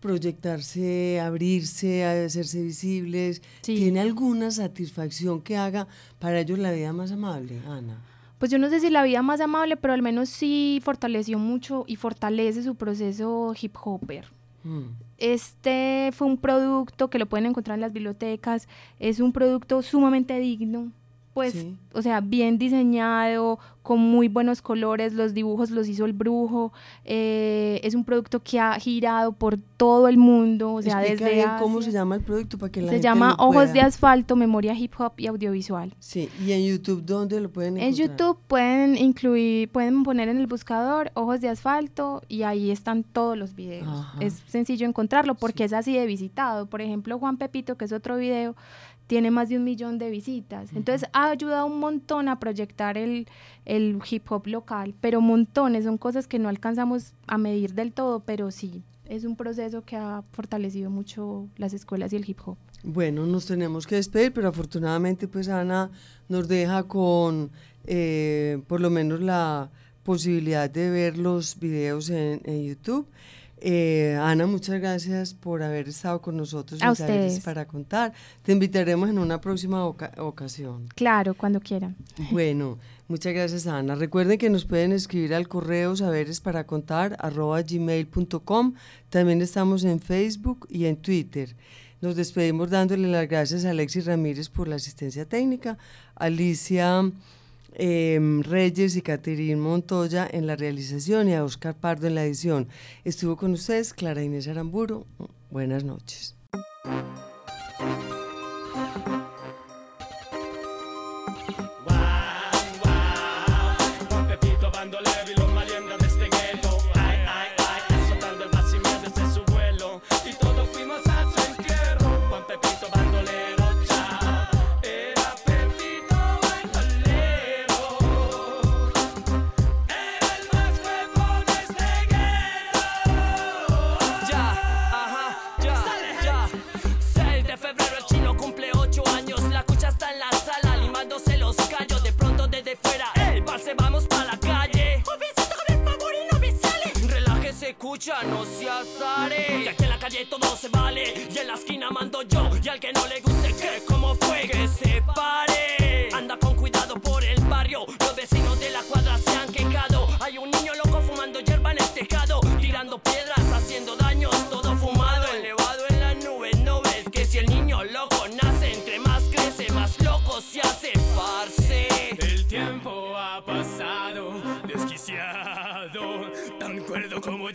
Proyectarse, 0.00 1.20
abrirse, 1.20 2.04
hacerse 2.04 2.62
visibles? 2.62 3.42
¿Tiene 3.62 4.00
alguna 4.00 4.50
satisfacción 4.50 5.40
que 5.40 5.56
haga 5.56 5.86
para 6.18 6.40
ellos 6.40 6.58
la 6.58 6.72
vida 6.72 6.92
más 6.92 7.12
amable, 7.12 7.60
Ana? 7.66 8.02
pues 8.40 8.50
yo 8.50 8.58
no 8.58 8.70
sé 8.70 8.80
si 8.80 8.88
la 8.88 9.02
vida 9.02 9.20
más 9.20 9.42
amable, 9.42 9.76
pero 9.76 9.92
al 9.92 10.00
menos 10.00 10.30
sí 10.30 10.80
fortaleció 10.82 11.38
mucho 11.38 11.84
y 11.86 11.96
fortalece 11.96 12.62
su 12.62 12.74
proceso 12.74 13.52
hip 13.60 13.76
hopper. 13.84 14.28
Mm. 14.64 14.94
Este 15.18 16.08
fue 16.14 16.26
un 16.26 16.38
producto 16.38 17.10
que 17.10 17.18
lo 17.18 17.26
pueden 17.26 17.44
encontrar 17.44 17.74
en 17.74 17.82
las 17.82 17.92
bibliotecas, 17.92 18.66
es 18.98 19.20
un 19.20 19.32
producto 19.34 19.82
sumamente 19.82 20.38
digno, 20.38 20.90
pues, 21.34 21.52
Sí. 21.52 21.76
o 21.94 22.02
sea, 22.02 22.20
bien 22.20 22.58
diseñado, 22.58 23.58
con 23.82 23.98
muy 23.98 24.28
buenos 24.28 24.60
colores, 24.62 25.14
los 25.14 25.32
dibujos 25.32 25.70
los 25.70 25.88
hizo 25.88 26.04
el 26.04 26.12
brujo, 26.12 26.72
eh, 27.04 27.80
es 27.82 27.94
un 27.94 28.04
producto 28.04 28.40
que 28.40 28.60
ha 28.60 28.74
girado 28.74 29.32
por 29.32 29.56
todo 29.76 30.06
el 30.08 30.18
mundo, 30.18 30.74
o 30.74 30.82
sea, 30.82 31.00
Explica 31.00 31.24
desde 31.24 31.34
bien 31.36 31.48
cómo 31.58 31.78
Asia. 31.78 31.90
se 31.90 31.96
llama 31.96 32.16
el 32.16 32.20
producto 32.20 32.58
para 32.58 32.70
que 32.70 32.80
la 32.82 32.88
Se 32.88 32.92
gente 32.96 33.08
llama 33.08 33.36
lo 33.38 33.44
Ojos 33.46 33.72
de 33.72 33.80
Asfalto, 33.80 34.36
Memoria 34.36 34.74
Hip 34.74 34.92
Hop 34.98 35.14
y 35.16 35.26
Audiovisual. 35.28 35.94
Sí, 35.98 36.28
y 36.44 36.52
en 36.52 36.66
YouTube, 36.66 37.02
¿dónde 37.04 37.40
lo 37.40 37.48
pueden 37.50 37.78
En 37.78 37.84
encontrar? 37.94 38.08
YouTube 38.18 38.38
pueden 38.46 38.96
incluir, 38.98 39.70
pueden 39.70 40.02
poner 40.02 40.28
en 40.28 40.36
el 40.36 40.46
buscador 40.46 41.10
Ojos 41.14 41.40
de 41.40 41.48
Asfalto 41.48 42.22
y 42.28 42.42
ahí 42.42 42.70
están 42.70 43.02
todos 43.02 43.36
los 43.38 43.54
videos. 43.54 43.88
Ajá. 43.88 44.18
Es 44.20 44.42
sencillo 44.46 44.86
encontrarlo 44.86 45.34
porque 45.36 45.64
es 45.64 45.72
así 45.72 45.94
de 45.96 46.04
visitado. 46.06 46.66
Por 46.66 46.82
ejemplo, 46.82 47.18
Juan 47.18 47.38
Pepito, 47.38 47.76
que 47.76 47.86
es 47.86 47.92
otro 47.92 48.18
video, 48.18 48.54
tiene 49.10 49.32
más 49.32 49.48
de 49.48 49.56
un 49.56 49.64
millón 49.64 49.98
de 49.98 50.08
visitas. 50.08 50.70
Entonces 50.72 51.08
ha 51.12 51.30
ayudado 51.30 51.66
un 51.66 51.80
montón 51.80 52.28
a 52.28 52.38
proyectar 52.38 52.96
el, 52.96 53.26
el 53.64 53.98
hip 54.08 54.30
hop 54.30 54.46
local, 54.46 54.94
pero 55.00 55.20
montones, 55.20 55.82
son 55.82 55.98
cosas 55.98 56.28
que 56.28 56.38
no 56.38 56.48
alcanzamos 56.48 57.14
a 57.26 57.36
medir 57.36 57.74
del 57.74 57.92
todo, 57.92 58.20
pero 58.20 58.52
sí, 58.52 58.84
es 59.06 59.24
un 59.24 59.34
proceso 59.34 59.82
que 59.82 59.96
ha 59.96 60.22
fortalecido 60.30 60.90
mucho 60.90 61.48
las 61.56 61.74
escuelas 61.74 62.12
y 62.12 62.16
el 62.18 62.30
hip 62.30 62.38
hop. 62.46 62.56
Bueno, 62.84 63.26
nos 63.26 63.46
tenemos 63.46 63.84
que 63.84 63.96
despedir, 63.96 64.32
pero 64.32 64.46
afortunadamente 64.46 65.26
pues 65.26 65.48
Ana 65.48 65.90
nos 66.28 66.46
deja 66.46 66.84
con 66.84 67.50
eh, 67.86 68.62
por 68.68 68.80
lo 68.80 68.90
menos 68.90 69.20
la 69.20 69.72
posibilidad 70.04 70.70
de 70.70 70.88
ver 70.88 71.18
los 71.18 71.58
videos 71.58 72.10
en, 72.10 72.42
en 72.44 72.62
YouTube. 72.62 73.08
Eh, 73.62 74.16
Ana, 74.20 74.46
muchas 74.46 74.80
gracias 74.80 75.34
por 75.34 75.62
haber 75.62 75.88
estado 75.88 76.20
con 76.22 76.36
nosotros 76.36 76.80
A 76.82 76.92
ustedes. 76.92 77.40
para 77.40 77.66
contar. 77.66 78.12
Te 78.42 78.52
invitaremos 78.52 79.10
en 79.10 79.18
una 79.18 79.40
próxima 79.40 79.84
oca- 79.84 80.12
ocasión. 80.18 80.88
Claro, 80.94 81.34
cuando 81.34 81.60
quieran. 81.60 81.94
Bueno, 82.30 82.78
muchas 83.08 83.34
gracias 83.34 83.66
Ana. 83.66 83.94
Recuerden 83.96 84.38
que 84.38 84.48
nos 84.50 84.64
pueden 84.64 84.92
escribir 84.92 85.34
al 85.34 85.46
correo 85.48 85.94
saberes 85.94 86.40
para 86.40 86.64
contar 86.64 87.16
arroba 87.20 87.60
gmail.com. 87.62 88.74
También 89.10 89.42
estamos 89.42 89.84
en 89.84 90.00
Facebook 90.00 90.66
y 90.70 90.86
en 90.86 90.96
Twitter. 90.96 91.54
Nos 92.00 92.16
despedimos 92.16 92.70
dándole 92.70 93.08
las 93.08 93.28
gracias 93.28 93.66
a 93.66 93.70
Alexis 93.70 94.06
Ramírez 94.06 94.48
por 94.48 94.68
la 94.68 94.76
asistencia 94.76 95.26
técnica, 95.26 95.76
Alicia 96.14 97.02
em, 97.80 98.42
Reyes 98.42 98.94
y 98.96 99.02
Caterín 99.02 99.58
Montoya 99.58 100.28
en 100.30 100.46
la 100.46 100.54
realización 100.54 101.28
y 101.28 101.34
a 101.34 101.42
Oscar 101.42 101.74
Pardo 101.74 102.06
en 102.06 102.14
la 102.14 102.24
edición. 102.24 102.68
Estuvo 103.04 103.36
con 103.36 103.52
ustedes 103.52 103.94
Clara 103.94 104.22
Inés 104.22 104.46
Aramburo. 104.48 105.06
Buenas 105.50 105.82
noches. 105.82 106.36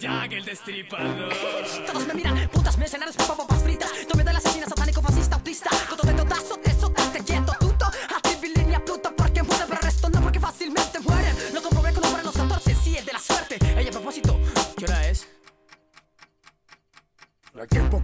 Jack 0.06 0.34
el 0.34 0.46
destripador 0.46 1.34
Todos 1.88 2.06
me 2.06 2.14
miran, 2.14 2.48
putas 2.50 2.78
mercenarios, 2.78 3.16
papas, 3.16 3.64
fritas. 3.64 3.90
No 4.08 4.16
me 4.16 4.24
da 4.24 4.34
la 4.34 4.38
asesina 4.38 4.68
satánico, 4.68 5.02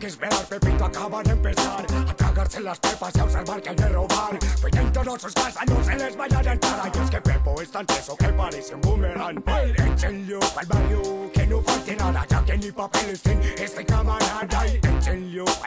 que 0.01 0.07
esperar, 0.07 0.45
Pepito 0.47 0.85
acaba 0.85 1.21
de 1.21 1.31
empezar 1.31 1.85
A 2.09 2.13
tragarse 2.15 2.59
las 2.59 2.79
pepas 2.79 3.15
y 3.15 3.19
a 3.19 3.23
observar 3.23 3.61
que 3.61 3.69
hay 3.69 3.75
de 3.75 3.89
robar 3.89 4.39
Peñen 4.61 4.91
todos 4.91 5.21
sus 5.21 5.33
casas, 5.33 5.63
no 5.67 5.83
se 5.83 5.95
les 5.95 6.17
vayan 6.17 6.47
a 6.47 6.53
entrar 6.53 6.91
Y 6.93 6.99
es 6.99 7.09
que 7.11 7.21
Pepo 7.21 7.61
es 7.61 7.71
tan 7.71 7.85
teso 7.85 8.15
que 8.17 8.27
parece 8.29 8.73
un 8.75 8.81
boomerang 8.81 9.43
Ay, 9.45 9.73
Échenlo 9.93 10.39
al 10.57 10.65
barrio, 10.65 11.31
que 11.31 11.45
no 11.45 11.61
falte 11.61 11.95
nada 11.95 12.25
Ya 12.27 12.43
que 12.43 12.57
ni 12.57 12.71
papeles 12.71 13.21
tiene 13.21 13.53
este 13.59 13.85
camarada 13.85 14.67
Y 14.67 14.79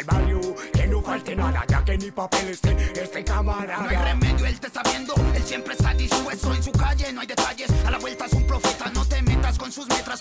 barrio, 0.05 0.41
que 0.73 0.87
no 0.89 1.03
falte 1.03 1.37
nada 1.37 1.65
Ya 1.69 1.85
que 1.85 1.97
ni 1.97 2.11
papeles 2.11 2.61
tiene 2.61 2.93
este 2.97 3.25
camarada 3.25 3.83
No 3.83 3.89
hay 3.89 3.97
remedio, 3.97 4.47
él 4.47 4.59
te 4.59 4.67
está 4.67 4.83
viendo. 4.83 5.15
Él 5.35 5.43
siempre 5.43 5.75
está 5.75 5.95
dispuesto 5.95 6.55
en 6.55 6.63
su 6.63 6.73
calle, 6.73 7.13
no 7.13 7.21
hay 7.21 7.27
detalles. 7.27 7.71
A 7.87 7.91
la 7.91 7.99
vuelta 7.99 8.27
es 8.27 8.33
un 8.33 8.47
profeta, 8.47 8.91
no 8.91 9.05
te 9.05 9.23
metas 9.23 9.59
con 9.59 9.71
sus 9.71 9.87
metras, 9.89 10.21